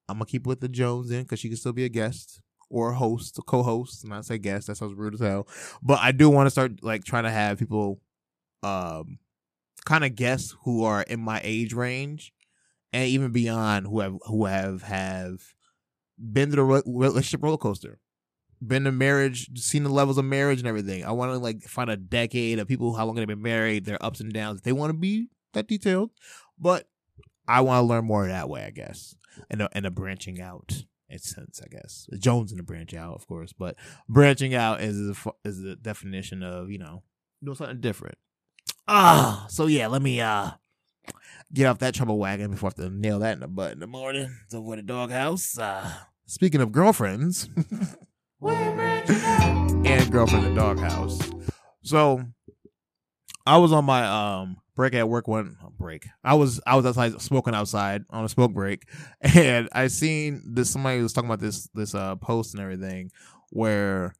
I'm 0.09 0.16
gonna 0.16 0.26
keep 0.26 0.46
with 0.46 0.61
the 0.61 0.68
Jones 0.68 1.11
in 1.11 1.22
because 1.22 1.40
she 1.40 1.48
can 1.48 1.57
still 1.57 1.72
be 1.72 1.85
a 1.85 1.88
guest 1.88 2.40
or 2.70 2.92
a 2.92 2.94
host, 2.94 3.38
a 3.38 3.42
co-host. 3.42 4.05
And 4.05 4.14
I 4.14 4.20
say 4.20 4.38
guest, 4.38 4.68
that 4.68 4.76
sounds 4.76 4.94
rude 4.94 5.14
as 5.14 5.20
hell. 5.20 5.46
But 5.83 5.98
I 6.00 6.12
do 6.12 6.31
want 6.31 6.46
to 6.46 6.50
start 6.50 6.83
like 6.83 7.05
trying 7.05 7.24
to 7.24 7.31
have 7.31 7.59
people, 7.59 8.00
um, 8.62 9.18
kind 9.87 10.05
of 10.05 10.14
guests 10.14 10.55
who 10.64 10.85
are 10.85 11.03
in 11.03 11.20
my 11.20 11.40
age 11.42 11.72
range, 11.72 12.35
and 12.92 13.09
even 13.09 13.33
beyond 13.33 13.87
who 13.87 14.01
have 14.01 14.18
who 14.27 14.44
have 14.44 14.83
have 14.83 15.55
been 16.18 16.51
to 16.51 16.57
the 16.57 16.64
relationship 16.64 17.42
roller 17.42 17.57
coaster, 17.57 18.01
been 18.64 18.85
to 18.85 18.92
marriage, 18.92 19.49
seen 19.59 19.85
the 19.85 19.88
levels 19.88 20.18
of 20.18 20.27
marriage 20.27 20.59
and 20.59 20.68
everything. 20.68 21.05
I 21.05 21.12
want 21.12 21.33
to 21.33 21.38
like 21.38 21.62
find 21.62 21.88
a 21.88 21.96
decade 21.96 22.59
of 22.59 22.68
people 22.68 22.94
how 22.94 23.07
long 23.07 23.14
they've 23.14 23.27
been 23.27 23.40
married, 23.40 23.87
their 23.87 24.03
ups 24.05 24.20
and 24.20 24.33
downs. 24.33 24.61
They 24.61 24.72
want 24.72 24.90
to 24.90 24.99
be 24.99 25.29
that 25.55 25.68
detailed, 25.68 26.11
but 26.59 26.88
I 27.49 27.62
want 27.62 27.83
to 27.83 27.87
learn 27.87 28.05
more 28.05 28.27
that 28.27 28.49
way, 28.49 28.64
I 28.64 28.70
guess, 28.70 29.14
and 29.49 29.62
a, 29.62 29.70
and 29.72 29.87
a 29.87 29.90
branching 29.90 30.40
out 30.40 30.85
in 31.09 31.18
sense, 31.18 31.61
I 31.64 31.68
guess. 31.68 32.09
Jones 32.18 32.51
in 32.51 32.59
the 32.59 32.64
branch 32.64 32.92
out, 32.92 33.14
of 33.14 33.27
course, 33.27 33.53
but 33.53 33.77
branching 34.09 34.55
out 34.55 34.81
is 34.81 34.96
the 34.96 35.33
is 35.44 35.62
the 35.62 35.77
definition 35.77 36.42
of 36.42 36.70
you 36.70 36.79
know 36.79 37.03
doing 37.44 37.57
something 37.57 37.81
different. 37.81 38.18
Ah, 38.88 39.46
so 39.49 39.66
yeah, 39.66 39.88
let 39.88 40.01
me 40.01 40.20
uh 40.20 40.51
get 41.53 41.66
off 41.66 41.79
that 41.79 41.94
trouble 41.94 42.18
wagon 42.18 42.51
before 42.53 42.68
I 42.68 42.81
have 42.81 42.90
to 42.90 42.96
nail 42.96 43.18
that 43.20 43.35
in 43.35 43.40
the 43.40 43.49
butt 43.49 43.72
in 43.72 43.81
the 43.81 43.87
morning. 43.87 44.35
So 44.49 44.62
for 44.62 44.77
the 44.77 44.83
doghouse. 44.83 45.59
Uh, 45.59 45.90
speaking 46.27 46.61
of 46.61 46.70
girlfriends, 46.70 47.49
and 48.42 50.11
girlfriend 50.12 50.46
in 50.46 50.55
the 50.55 50.61
doghouse. 50.61 51.18
So 51.83 52.22
I 53.44 53.59
was 53.59 53.72
on 53.72 53.85
my 53.85 54.05
um 54.07 54.57
break 54.77 54.94
at 54.94 55.09
work 55.09 55.27
one 55.27 55.57
break. 55.77 56.07
I 56.22 56.35
was 56.35 56.61
I 56.64 56.77
was 56.77 56.87
outside 56.87 57.20
smoking 57.20 57.55
outside 57.55 58.05
on 58.11 58.25
a 58.25 58.29
smoke 58.29 58.53
break, 58.53 58.85
and 59.20 59.68
I 59.72 59.88
seen 59.88 60.42
this 60.55 60.70
somebody 60.70 61.03
was 61.03 61.12
talking 61.12 61.29
about 61.29 61.40
this 61.40 61.68
this 61.75 61.94
uh 61.94 62.14
post 62.16 62.55
and 62.55 62.62
everything 62.62 63.11
where 63.51 64.14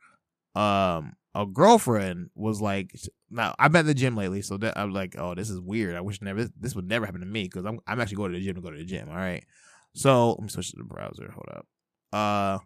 um 0.57 1.13
a 1.35 1.45
girlfriend 1.45 2.31
was 2.35 2.63
like 2.63 2.99
now 3.31 3.55
been 3.59 3.77
at 3.77 3.87
the 3.87 3.95
gym 3.95 4.17
lately, 4.17 4.41
so 4.41 4.57
that 4.57 4.79
I'm 4.79 4.93
like, 4.93 5.17
oh, 5.19 5.35
this 5.35 5.51
is 5.51 5.61
weird. 5.61 5.95
I 5.95 6.01
wish 6.01 6.23
never 6.23 6.49
this 6.59 6.75
would 6.75 6.89
never 6.89 7.05
happen 7.05 7.21
to 7.21 7.27
me 7.27 7.45
because 7.45 7.67
I'm 7.67 7.79
I'm 7.87 8.01
actually 8.01 8.17
going 8.17 8.33
to 8.33 8.39
the 8.39 8.45
gym 8.45 8.55
to 8.55 8.63
go 8.63 8.71
to 8.71 8.79
the 8.79 8.85
gym. 8.85 9.09
All 9.11 9.17
right, 9.17 9.45
so 9.95 10.31
let 10.31 10.41
me 10.41 10.49
switch 10.49 10.71
to 10.71 10.79
the 10.79 10.85
browser. 10.85 11.31
Hold 11.31 11.49
up. 11.51 11.67
Uh, 12.13 12.59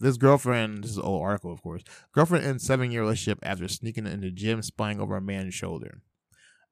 this 0.00 0.16
girlfriend, 0.16 0.82
this 0.82 0.92
is 0.92 0.96
an 0.96 1.04
old 1.04 1.22
article, 1.22 1.52
of 1.52 1.62
course. 1.62 1.82
Girlfriend 2.12 2.46
in 2.46 2.58
seven 2.58 2.90
year 2.90 3.02
relationship 3.02 3.38
after 3.42 3.68
sneaking 3.68 4.06
in 4.06 4.22
the 4.22 4.30
gym, 4.30 4.62
spying 4.62 5.00
over 5.00 5.16
a 5.16 5.20
man's 5.20 5.54
shoulder. 5.54 6.00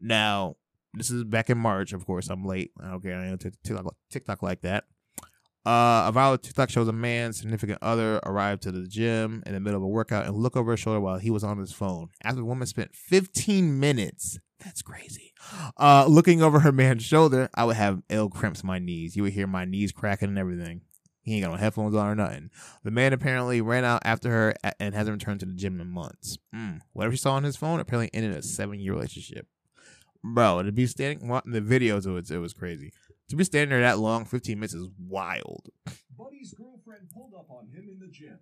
Now, 0.00 0.56
this 0.94 1.10
is 1.10 1.24
back 1.24 1.50
in 1.50 1.58
March, 1.58 1.92
of 1.92 2.06
course. 2.06 2.28
I'm 2.28 2.44
late. 2.44 2.72
Okay, 2.82 3.14
I 3.14 3.36
TikTok, 3.36 3.94
TikTok 4.10 4.42
like 4.42 4.62
that. 4.62 4.84
Uh, 5.64 6.10
a 6.10 6.12
viral 6.12 6.40
TikTok 6.40 6.70
shows 6.70 6.88
a 6.88 6.92
man, 6.92 7.32
significant 7.32 7.78
other, 7.82 8.18
arrived 8.24 8.62
to 8.62 8.72
the 8.72 8.86
gym 8.86 9.42
in 9.46 9.54
the 9.54 9.60
middle 9.60 9.78
of 9.78 9.84
a 9.84 9.88
workout 9.88 10.26
and 10.26 10.36
look 10.36 10.56
over 10.56 10.72
his 10.72 10.80
shoulder 10.80 11.00
while 11.00 11.18
he 11.18 11.30
was 11.30 11.44
on 11.44 11.58
his 11.58 11.72
phone. 11.72 12.08
After 12.24 12.36
the 12.36 12.44
woman 12.44 12.66
spent 12.66 12.94
15 12.94 13.78
minutes, 13.78 14.40
that's 14.58 14.82
crazy, 14.82 15.32
uh, 15.76 16.06
looking 16.08 16.42
over 16.42 16.60
her 16.60 16.72
man's 16.72 17.04
shoulder, 17.04 17.48
I 17.54 17.64
would 17.64 17.76
have 17.76 18.02
ill 18.08 18.28
cramps 18.28 18.62
in 18.62 18.66
my 18.66 18.78
knees. 18.80 19.16
You 19.16 19.22
would 19.22 19.32
hear 19.32 19.46
my 19.46 19.64
knees 19.64 19.92
cracking 19.92 20.28
and 20.28 20.38
everything. 20.38 20.82
He 21.22 21.34
ain't 21.34 21.44
got 21.44 21.52
no 21.52 21.56
headphones 21.56 21.94
on 21.94 22.08
or 22.08 22.14
nothing. 22.16 22.50
The 22.82 22.90
man 22.90 23.12
apparently 23.12 23.60
ran 23.60 23.84
out 23.84 24.02
after 24.04 24.28
her 24.30 24.54
and 24.80 24.94
hasn't 24.94 25.14
returned 25.14 25.40
to 25.40 25.46
the 25.46 25.54
gym 25.54 25.80
in 25.80 25.88
months. 25.88 26.38
Mm. 26.54 26.80
Whatever 26.92 27.14
she 27.14 27.20
saw 27.20 27.34
on 27.34 27.44
his 27.44 27.56
phone 27.56 27.78
apparently 27.78 28.10
ended 28.12 28.36
a 28.36 28.42
seven 28.42 28.80
year 28.80 28.92
relationship. 28.92 29.46
Bro, 30.24 30.62
to 30.62 30.72
be 30.72 30.86
standing 30.86 31.28
watching 31.28 31.52
the 31.52 31.60
videos 31.60 32.06
it, 32.06 32.30
it 32.30 32.38
was 32.38 32.52
crazy. 32.52 32.92
To 33.32 33.36
be 33.36 33.44
standing 33.44 33.70
there 33.70 33.80
that 33.80 33.98
long, 33.98 34.26
15 34.26 34.58
minutes 34.58 34.74
is 34.74 34.88
wild. 35.08 35.70
Buddy's 36.18 36.52
girlfriend 36.52 37.08
pulled 37.14 37.32
up 37.32 37.46
on 37.48 37.66
him 37.66 37.88
in 37.90 37.98
the 37.98 38.06
gym. 38.08 38.38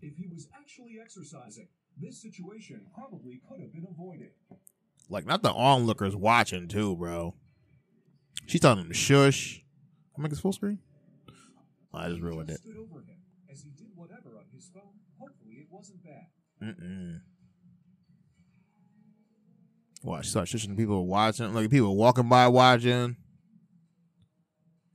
If 0.00 0.16
he 0.16 0.28
was 0.28 0.46
actually 0.56 0.98
exercising, 1.02 1.66
this 2.00 2.22
situation 2.22 2.86
probably 2.94 3.40
could 3.48 3.60
have 3.60 3.72
been 3.72 3.84
avoided. 3.90 4.30
Like, 5.08 5.26
not 5.26 5.42
the 5.42 5.50
onlookers 5.50 6.14
watching, 6.14 6.68
too, 6.68 6.94
bro. 6.94 7.34
She's 8.46 8.60
telling 8.60 8.78
him 8.78 8.88
to 8.90 8.94
shush. 8.94 9.64
Make 10.16 10.30
this 10.30 10.38
full 10.38 10.52
screen. 10.52 10.78
Oh, 11.92 11.98
I 11.98 12.08
just 12.08 12.20
ruined 12.20 12.50
it. 12.50 12.60
Stood 12.60 12.76
over 12.76 13.00
him 13.00 13.16
as 13.50 13.62
he 13.62 13.70
did 13.70 13.88
whatever 13.96 14.38
on 14.38 14.44
his 14.54 14.70
phone. 14.72 15.00
Hopefully, 15.18 15.54
it 15.54 15.66
wasn't 15.68 15.98
bad. 16.04 16.26
Mm-mm. 16.62 17.22
Watch, 20.04 20.28
start 20.28 20.46
shushing 20.46 20.76
people 20.76 21.08
watching, 21.08 21.52
like 21.52 21.70
people 21.70 21.96
walking 21.96 22.28
by 22.28 22.46
watching. 22.46 23.16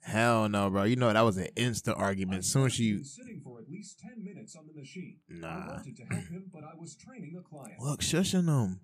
Hell 0.07 0.47
no, 0.47 0.69
bro. 0.69 0.83
You 0.83 0.95
know 0.95 1.11
that 1.11 1.21
was 1.21 1.35
an 1.37 1.49
instant 1.57 1.97
argument. 1.97 2.39
As 2.39 2.47
soon 2.47 2.65
as 2.67 2.73
she 2.73 3.03
sitting 3.03 3.41
for 3.43 3.59
at 3.59 3.69
least 3.69 3.99
ten 3.99 4.23
minutes 4.23 4.55
on 4.55 4.65
the 4.65 4.73
machine. 4.79 5.17
Nah. 5.27 5.47
I 5.47 5.67
wanted 5.67 5.97
to 5.97 6.03
help 6.05 6.27
him, 6.29 6.43
but 6.53 6.63
I 6.63 6.75
was 6.79 6.95
training 6.95 7.35
a 7.37 7.41
client. 7.41 7.77
look 7.79 7.99
shushing 8.01 8.45
them. 8.45 8.79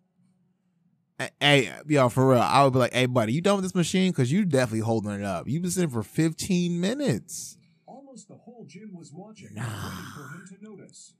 Hey, 1.18 1.30
hey, 1.40 1.72
yo, 1.88 2.10
for 2.10 2.28
real, 2.28 2.42
I 2.42 2.64
would 2.64 2.74
be 2.74 2.80
like, 2.80 2.94
"Hey, 2.94 3.06
buddy, 3.06 3.32
you 3.32 3.40
done 3.40 3.56
with 3.56 3.64
this 3.64 3.76
machine? 3.76 4.12
Because 4.12 4.32
you 4.34 4.44
definitely 4.44 4.80
holding 4.80 5.12
it 5.12 5.24
up. 5.24 5.48
You've 5.48 5.62
been 5.62 5.72
sitting 5.72 5.90
for 5.90 6.04
15 6.04 6.82
minutes." 6.82 7.58
Almost 7.86 8.28
the 8.28 8.36
whole 8.36 8.66
gym 8.68 8.94
was 8.94 9.14
watching, 9.14 9.54
Nah. 9.54 9.62
waiting 9.64 10.06
for 10.14 10.24
him 10.36 10.46
to 10.58 10.64
notice. 10.64 11.14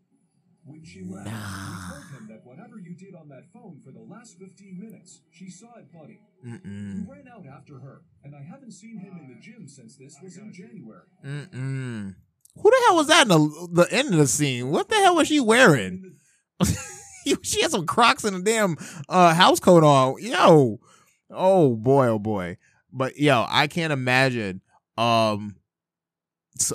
When 0.66 0.84
she 0.86 1.02
left, 1.04 1.26
Nah. 1.26 1.34
we 1.34 1.92
told 1.92 2.22
him 2.22 2.28
that 2.30 2.46
whatever 2.46 2.80
you 2.80 2.96
did 2.96 3.16
on 3.16 3.28
that 3.30 3.52
phone 3.52 3.82
for 3.84 3.92
the 3.92 4.00
last 4.00 4.38
15 4.40 4.80
minutes, 4.80 5.20
she 5.30 5.50
saw 5.50 5.76
it, 5.78 5.92
buddy. 5.92 6.20
Mm-mm. 6.46 7.06
You 7.06 7.12
ran 7.12 7.28
out 7.28 7.46
after 7.46 7.80
her, 7.80 8.04
and 8.24 8.34
I 8.34 8.42
haven't 8.42 8.72
seen 8.72 8.98
him 8.98 9.18
in 9.22 9.28
the 9.28 9.42
gym 9.42 9.68
since 9.68 9.98
this 9.98 10.16
was 10.24 10.38
in 10.38 10.54
January. 10.54 11.02
Mm-mm. 11.26 12.16
Who 12.56 12.70
the 12.70 12.84
hell 12.88 12.96
was 12.96 13.08
that 13.08 13.24
in 13.24 13.28
the, 13.30 13.68
the 13.74 13.88
end 13.94 14.14
of 14.14 14.20
the 14.20 14.28
scene? 14.28 14.70
What 14.72 14.88
the 14.88 14.96
hell 14.96 15.16
was 15.16 15.28
she 15.28 15.42
wearing? 15.42 16.16
she 17.42 17.62
had 17.62 17.72
some 17.72 17.86
Crocs 17.86 18.24
and 18.24 18.36
a 18.38 18.42
damn 18.42 18.78
uh, 19.10 19.34
house 19.34 19.60
coat 19.60 19.84
on. 19.84 20.16
Yo, 20.22 20.80
oh 21.30 21.76
boy, 21.76 22.08
oh 22.08 22.20
boy. 22.20 22.58
But 22.92 23.18
yo, 23.18 23.46
I 23.50 23.68
can't 23.68 23.92
imagine 23.92 24.62
um 24.98 25.56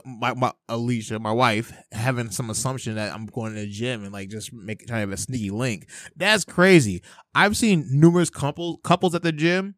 my, 0.05 0.35
my 0.35 0.53
Alicia, 0.69 1.19
my 1.19 1.33
wife, 1.33 1.73
having 1.93 2.31
some 2.31 2.51
assumption 2.51 2.97
that 2.97 3.15
I'm 3.15 3.27
going 3.27 3.55
to 3.55 3.61
the 3.61 3.69
gym 3.69 4.05
and 4.05 4.13
like 4.13 4.29
just 4.29 4.53
make 4.53 4.87
trying 4.87 4.99
to 4.99 5.01
have 5.01 5.13
a 5.13 5.17
sneaky 5.17 5.51
link. 5.51 5.89
That's 6.17 6.45
crazy. 6.45 7.03
I've 7.35 7.57
seen 7.57 7.87
numerous 7.91 8.31
couple 8.31 8.79
couples 8.79 9.15
at 9.15 9.23
the 9.23 9.33
gym. 9.33 9.77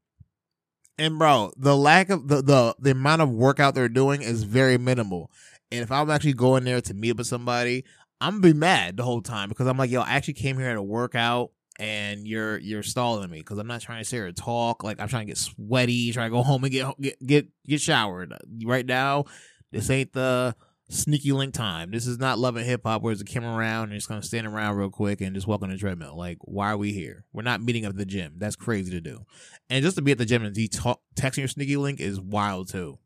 And 0.98 1.18
bro, 1.18 1.52
the 1.56 1.76
lack 1.76 2.10
of 2.10 2.28
the, 2.28 2.42
the 2.42 2.74
the 2.78 2.90
amount 2.90 3.22
of 3.22 3.30
workout 3.30 3.74
they're 3.74 3.88
doing 3.88 4.20
is 4.20 4.42
very 4.42 4.76
minimal. 4.76 5.30
And 5.72 5.82
if 5.82 5.90
I'm 5.90 6.10
actually 6.10 6.34
going 6.34 6.64
there 6.64 6.80
to 6.82 6.94
meet 6.94 7.12
up 7.12 7.18
with 7.18 7.26
somebody, 7.26 7.84
I'm 8.20 8.40
gonna 8.40 8.52
be 8.52 8.58
mad 8.58 8.98
the 8.98 9.02
whole 9.02 9.22
time 9.22 9.48
because 9.48 9.66
I'm 9.66 9.78
like, 9.78 9.90
yo, 9.90 10.02
I 10.02 10.10
actually 10.12 10.34
came 10.34 10.58
here 10.58 10.74
to 10.74 10.82
work 10.82 11.14
out 11.14 11.52
and 11.80 12.28
you're 12.28 12.58
you're 12.58 12.82
stalling 12.82 13.30
me 13.30 13.38
because 13.38 13.56
I'm 13.56 13.66
not 13.66 13.80
trying 13.80 14.02
to 14.02 14.04
sit 14.04 14.16
here 14.16 14.26
and 14.26 14.36
talk. 14.36 14.84
Like 14.84 15.00
I'm 15.00 15.08
trying 15.08 15.26
to 15.26 15.30
get 15.30 15.38
sweaty, 15.38 16.12
trying 16.12 16.30
to 16.30 16.36
go 16.36 16.42
home 16.42 16.62
and 16.62 16.72
get 16.72 17.00
get 17.00 17.26
get, 17.26 17.48
get 17.66 17.80
showered. 17.80 18.34
Right 18.64 18.84
now, 18.84 19.24
this 19.72 19.90
ain't 19.90 20.12
the 20.12 20.54
sneaky 20.90 21.32
link 21.32 21.54
time. 21.54 21.90
This 21.90 22.06
is 22.06 22.18
not 22.18 22.38
love 22.38 22.56
and 22.56 22.66
hip 22.66 22.82
hop 22.84 23.02
where 23.02 23.14
there's 23.14 23.20
a 23.20 23.24
camera 23.24 23.54
around 23.54 23.90
and 23.90 23.92
just 23.92 24.08
gonna 24.08 24.22
stand 24.22 24.46
around 24.46 24.76
real 24.76 24.90
quick 24.90 25.20
and 25.20 25.34
just 25.34 25.46
walk 25.46 25.62
on 25.62 25.70
the 25.70 25.76
treadmill. 25.76 26.16
Like, 26.16 26.38
why 26.42 26.70
are 26.72 26.76
we 26.76 26.92
here? 26.92 27.24
We're 27.32 27.42
not 27.42 27.62
meeting 27.62 27.84
up 27.84 27.90
at 27.90 27.96
the 27.96 28.04
gym. 28.04 28.34
That's 28.38 28.56
crazy 28.56 28.90
to 28.90 29.00
do. 29.00 29.24
And 29.68 29.84
just 29.84 29.96
to 29.96 30.02
be 30.02 30.12
at 30.12 30.18
the 30.18 30.26
gym 30.26 30.44
and 30.44 30.72
talk, 30.72 31.00
texting 31.14 31.38
your 31.38 31.48
sneaky 31.48 31.76
link 31.76 32.00
is 32.00 32.20
wild 32.20 32.68
too. 32.68 32.98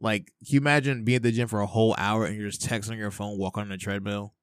Like, 0.00 0.26
can 0.46 0.54
you 0.54 0.60
imagine 0.60 1.04
being 1.04 1.16
at 1.16 1.22
the 1.22 1.32
gym 1.32 1.48
for 1.48 1.60
a 1.60 1.66
whole 1.66 1.94
hour 1.98 2.24
and 2.24 2.36
you're 2.36 2.50
just 2.50 2.62
texting 2.62 2.96
your 2.96 3.10
phone, 3.10 3.36
walking 3.36 3.62
on 3.62 3.68
the 3.68 3.76
treadmill, 3.76 4.34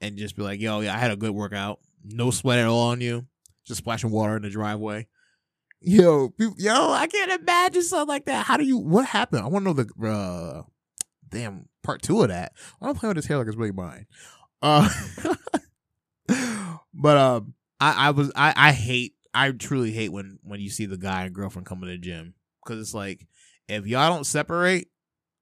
and 0.00 0.18
just 0.18 0.36
be 0.36 0.42
like, 0.42 0.60
"Yo, 0.60 0.80
yeah, 0.80 0.94
I 0.94 0.98
had 0.98 1.12
a 1.12 1.16
good 1.16 1.30
workout. 1.30 1.78
No 2.04 2.30
sweat 2.30 2.58
at 2.58 2.66
all 2.66 2.88
on 2.90 3.00
you. 3.00 3.26
Just 3.64 3.78
splashing 3.78 4.10
water 4.10 4.36
in 4.36 4.42
the 4.42 4.50
driveway." 4.50 5.06
Yo, 5.80 6.32
yo, 6.56 6.92
I 6.92 7.06
can't 7.06 7.40
imagine 7.40 7.82
something 7.82 8.08
like 8.08 8.24
that. 8.24 8.46
How 8.46 8.56
do 8.56 8.64
you? 8.64 8.78
What 8.78 9.06
happened? 9.06 9.42
I 9.44 9.46
want 9.46 9.64
to 9.64 9.72
know 9.72 9.84
the 9.84 10.08
uh, 10.08 10.62
damn 11.30 11.68
part 11.82 12.02
two 12.02 12.22
of 12.22 12.28
that. 12.28 12.52
I 12.80 12.86
don't 12.86 12.98
play 12.98 13.08
with 13.08 13.16
his 13.16 13.26
hair 13.26 13.38
like 13.38 13.46
it's 13.46 13.56
really 13.56 13.72
mine. 13.72 14.06
Uh, 14.62 14.88
but 16.94 17.16
um, 17.16 17.54
I 17.80 18.08
I 18.08 18.10
was 18.10 18.32
I 18.34 18.52
I 18.56 18.72
hate 18.72 19.14
I 19.34 19.50
truly 19.52 19.92
hate 19.92 20.12
when 20.12 20.38
when 20.42 20.60
you 20.60 20.70
see 20.70 20.86
the 20.86 20.96
guy 20.96 21.24
and 21.24 21.34
girlfriend 21.34 21.66
come 21.66 21.80
to 21.80 21.86
the 21.86 21.98
gym 21.98 22.34
because 22.64 22.80
it's 22.80 22.94
like 22.94 23.26
if 23.68 23.86
y'all 23.86 24.12
don't 24.12 24.24
separate, 24.24 24.88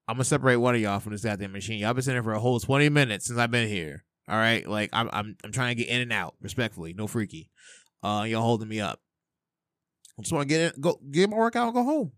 I'm 0.09 0.17
gonna 0.17 0.25
separate 0.25 0.57
one 0.57 0.75
of 0.75 0.81
y'all 0.81 1.01
from 1.01 1.13
this 1.13 1.23
goddamn 1.25 1.53
machine. 1.53 1.79
Y'all 1.79 1.95
been 1.95 2.03
sitting 2.03 2.17
there 2.17 2.23
for 2.23 2.33
a 2.33 2.41
whole 2.41 2.61
20 2.61 2.89
minutes 2.89 3.27
since 3.27 3.39
I've 3.39 3.51
been 3.51 3.69
here. 3.69 4.05
All 4.29 4.37
right, 4.37 4.67
like 4.67 4.91
I'm 4.93 5.09
I'm 5.13 5.37
I'm 5.45 5.53
trying 5.53 5.77
to 5.77 5.83
get 5.83 5.91
in 5.91 6.01
and 6.01 6.13
out 6.13 6.35
respectfully, 6.41 6.95
no 6.95 7.07
freaky. 7.07 7.51
Uh, 8.03 8.25
y'all 8.29 8.43
holding 8.43 8.69
me 8.69 8.81
up. 8.81 9.01
I 10.19 10.23
just 10.23 10.33
want 10.33 10.49
to 10.49 10.55
get 10.55 10.75
in, 10.75 10.81
go 10.81 10.99
get 11.11 11.31
my 11.31 11.37
workout 11.37 11.67
and 11.67 11.75
go 11.75 11.83
home. 11.83 12.13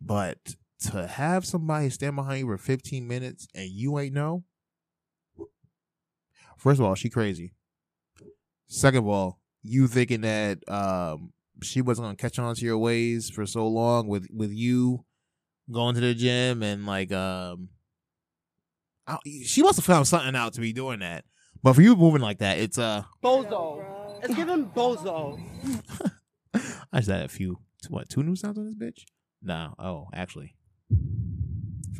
But 0.00 0.38
to 0.80 1.06
have 1.06 1.44
somebody 1.44 1.90
stand 1.90 2.16
behind 2.16 2.40
you 2.40 2.46
for 2.46 2.58
15 2.58 3.06
minutes 3.06 3.46
and 3.54 3.68
you 3.68 3.98
ain't 3.98 4.14
know, 4.14 4.44
first 6.56 6.80
of 6.80 6.86
all, 6.86 6.94
she 6.94 7.10
crazy. 7.10 7.54
Second 8.66 9.00
of 9.00 9.08
all, 9.08 9.40
you 9.62 9.86
thinking 9.86 10.22
that 10.22 10.58
um 10.68 11.32
she 11.62 11.82
wasn't 11.82 12.06
gonna 12.06 12.16
catch 12.16 12.38
on 12.38 12.54
to 12.54 12.64
your 12.64 12.78
ways 12.78 13.28
for 13.28 13.44
so 13.44 13.68
long 13.68 14.06
with 14.06 14.26
with 14.32 14.50
you 14.52 15.04
going 15.70 15.94
to 15.94 16.00
the 16.00 16.14
gym 16.14 16.62
and 16.62 16.86
like 16.86 17.12
um 17.12 17.68
I, 19.06 19.18
she 19.44 19.62
must 19.62 19.76
have 19.76 19.84
found 19.84 20.06
something 20.06 20.36
out 20.36 20.54
to 20.54 20.60
be 20.60 20.72
doing 20.72 21.00
that. 21.00 21.24
But 21.62 21.74
for 21.74 21.82
you 21.82 21.96
moving 21.96 22.22
like 22.22 22.38
that, 22.38 22.58
it's 22.58 22.78
uh 22.78 23.02
Bozo. 23.22 23.84
It's 24.22 24.34
giving 24.34 24.66
bozo. 24.66 25.40
I 26.92 26.98
just 26.98 27.10
had 27.10 27.24
a 27.24 27.28
few 27.28 27.58
what 27.88 28.08
two 28.08 28.22
new 28.22 28.36
sounds 28.36 28.58
on 28.58 28.66
this 28.66 28.74
bitch? 28.74 29.04
No. 29.42 29.74
Oh, 29.78 30.08
actually. 30.14 30.54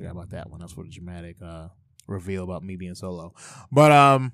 Forgot 0.01 0.13
about 0.13 0.31
that 0.31 0.49
one. 0.49 0.61
That's 0.61 0.73
for 0.73 0.83
the 0.83 0.89
dramatic 0.89 1.37
uh 1.43 1.69
reveal 2.09 2.43
about 2.43 2.63
me 2.65 2.77
being 2.77 2.95
solo. 2.95 3.35
But 3.71 3.93
um 3.93 4.33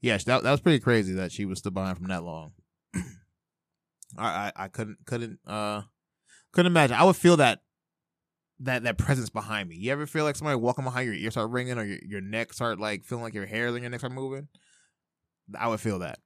yes, 0.00 0.24
that 0.24 0.42
that 0.42 0.50
was 0.50 0.60
pretty 0.60 0.80
crazy 0.80 1.14
that 1.14 1.30
she 1.30 1.44
was 1.44 1.60
still 1.60 1.70
behind 1.70 1.96
from 1.96 2.08
that 2.08 2.24
long. 2.24 2.54
I, 2.96 3.04
I 4.18 4.52
I 4.56 4.68
couldn't 4.68 4.98
couldn't 5.06 5.38
uh 5.46 5.82
couldn't 6.50 6.72
imagine. 6.72 6.96
I 6.96 7.04
would 7.04 7.14
feel 7.14 7.36
that 7.36 7.60
that 8.58 8.82
that 8.82 8.98
presence 8.98 9.30
behind 9.30 9.68
me. 9.68 9.76
You 9.76 9.92
ever 9.92 10.06
feel 10.06 10.24
like 10.24 10.34
somebody 10.34 10.56
walking 10.56 10.84
behind 10.84 11.06
your 11.06 11.14
ear 11.14 11.30
start 11.30 11.50
ringing 11.50 11.78
or 11.78 11.84
your, 11.84 11.98
your 12.04 12.20
neck 12.20 12.52
start 12.52 12.80
like 12.80 13.04
feeling 13.04 13.22
like 13.22 13.34
your 13.34 13.46
hairs 13.46 13.76
on 13.76 13.80
your 13.80 13.90
neck 13.90 14.00
start 14.00 14.12
moving? 14.12 14.48
I 15.56 15.68
would 15.68 15.80
feel 15.80 16.00
that. 16.00 16.18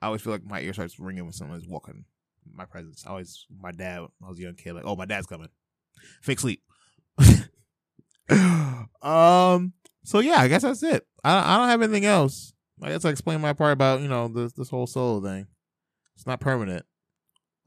I 0.00 0.06
always 0.06 0.22
feel 0.22 0.32
like 0.32 0.44
my 0.44 0.60
ear 0.60 0.72
starts 0.72 0.98
ringing 0.98 1.22
when 1.22 1.32
someone's 1.32 1.68
walking 1.68 2.04
my 2.52 2.64
presence. 2.64 3.04
I 3.06 3.10
always 3.10 3.46
my 3.56 3.70
dad 3.70 4.00
when 4.00 4.10
I 4.24 4.28
was 4.28 4.40
a 4.40 4.42
young 4.42 4.56
kid, 4.56 4.72
like, 4.72 4.86
oh 4.86 4.96
my 4.96 5.06
dad's 5.06 5.28
coming. 5.28 5.50
Fake 6.20 6.40
sleep. 6.40 6.64
um 9.02 9.72
so 10.04 10.18
yeah, 10.18 10.36
I 10.38 10.48
guess 10.48 10.62
that's 10.62 10.82
it. 10.82 11.06
I 11.24 11.54
I 11.54 11.56
don't 11.58 11.68
have 11.68 11.82
anything 11.82 12.04
else. 12.04 12.52
I 12.82 12.88
guess 12.88 13.04
I 13.04 13.10
explained 13.10 13.42
my 13.42 13.52
part 13.52 13.72
about, 13.72 14.00
you 14.00 14.08
know, 14.08 14.28
this 14.28 14.52
this 14.52 14.70
whole 14.70 14.86
solo 14.86 15.20
thing. 15.20 15.46
It's 16.16 16.26
not 16.26 16.40
permanent. 16.40 16.84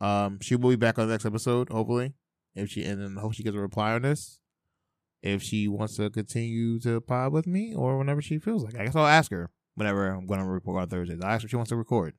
Um, 0.02 0.40
she 0.42 0.56
will 0.56 0.70
be 0.70 0.76
back 0.76 1.00
on 1.00 1.08
the 1.08 1.14
next 1.14 1.26
episode, 1.26 1.70
hopefully. 1.70 2.14
If 2.54 2.70
she 2.70 2.84
and 2.84 3.02
then 3.02 3.16
hope 3.16 3.34
she 3.34 3.44
gets 3.44 3.56
a 3.56 3.60
reply 3.60 3.94
on 3.94 4.02
this. 4.02 4.40
If 5.22 5.42
she 5.42 5.68
wants 5.68 5.96
to 5.98 6.10
continue 6.10 6.80
to 6.82 7.02
pod 7.02 7.32
with 7.32 7.48
me 7.48 7.74
or 7.74 7.98
whenever 7.98 8.22
she 8.22 8.38
feels 8.38 8.64
like. 8.64 8.76
I 8.76 8.86
guess 8.86 8.96
I'll 8.96 9.08
ask 9.08 9.32
her 9.32 9.50
whenever 9.76 10.08
I'm 10.08 10.28
going 10.28 10.40
to 10.40 10.46
record 10.46 10.82
on 10.82 10.90
Thursdays. 10.90 11.20
I'll 11.22 11.32
ask 11.32 11.42
her 11.42 11.46
if 11.46 11.50
she 11.50 11.56
wants 11.56 11.70
to 11.70 11.76
record. 11.76 12.14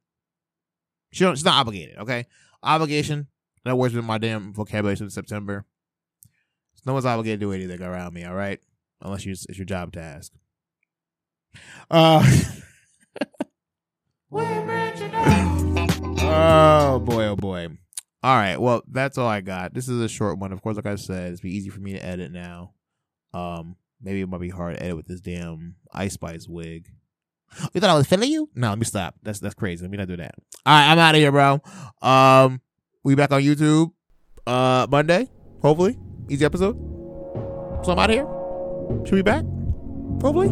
She 1.12 1.24
don't, 1.24 1.36
she's 1.36 1.44
not 1.44 1.60
obligated, 1.60 1.98
okay? 1.98 2.26
Obligation. 2.62 3.28
That 3.64 3.76
words 3.76 3.94
with 3.94 4.04
my 4.04 4.18
damn 4.18 4.52
vocabulary 4.52 4.96
since 4.96 5.14
September. 5.14 5.64
No 6.86 6.92
one's 6.92 7.04
obligated 7.04 7.40
to 7.40 7.46
do 7.46 7.52
anything 7.52 7.82
around 7.82 8.14
me, 8.14 8.24
all 8.24 8.34
right? 8.34 8.60
Unless 9.02 9.26
you, 9.26 9.32
it's 9.32 9.58
your 9.58 9.64
job 9.64 9.92
to 9.94 10.00
ask. 10.00 10.32
Uh. 11.90 12.24
oh 16.22 17.00
boy, 17.00 17.24
oh 17.24 17.36
boy. 17.36 17.68
All 18.22 18.36
right, 18.36 18.56
well, 18.56 18.82
that's 18.88 19.18
all 19.18 19.28
I 19.28 19.40
got. 19.40 19.74
This 19.74 19.88
is 19.88 20.00
a 20.00 20.08
short 20.08 20.38
one. 20.38 20.52
Of 20.52 20.62
course, 20.62 20.76
like 20.76 20.86
I 20.86 20.94
said, 20.96 21.32
it's 21.32 21.40
be 21.40 21.54
easy 21.54 21.70
for 21.70 21.80
me 21.80 21.92
to 21.92 22.04
edit 22.04 22.32
now. 22.32 22.72
Um, 23.34 23.76
maybe 24.00 24.20
it 24.20 24.28
might 24.28 24.40
be 24.40 24.48
hard 24.48 24.76
to 24.76 24.82
edit 24.82 24.96
with 24.96 25.06
this 25.06 25.20
damn 25.20 25.76
Ice 25.92 26.14
Spice 26.14 26.48
wig. 26.48 26.88
You 27.72 27.80
thought 27.80 27.90
I 27.90 27.94
was 27.94 28.06
filling 28.06 28.30
you? 28.30 28.48
No, 28.54 28.70
let 28.70 28.78
me 28.78 28.84
stop. 28.84 29.14
That's 29.22 29.40
that's 29.40 29.54
crazy. 29.54 29.82
Let 29.82 29.90
me 29.90 29.98
not 29.98 30.08
do 30.08 30.16
that. 30.16 30.34
All 30.64 30.74
right, 30.74 30.90
I'm 30.90 30.98
out 30.98 31.14
of 31.14 31.20
here, 31.20 31.32
bro. 31.32 31.60
Um, 32.02 32.60
we 33.04 33.14
back 33.14 33.32
on 33.32 33.42
YouTube 33.42 33.92
uh 34.46 34.86
Monday, 34.88 35.28
hopefully. 35.62 35.96
Easy 36.28 36.44
episode. 36.44 36.76
So 37.84 37.92
I'm 37.92 37.98
out 37.98 38.10
of 38.10 38.16
here. 38.16 38.26
Should 39.06 39.14
we 39.14 39.18
be 39.18 39.22
back? 39.22 39.44
Hopefully. 40.22 40.48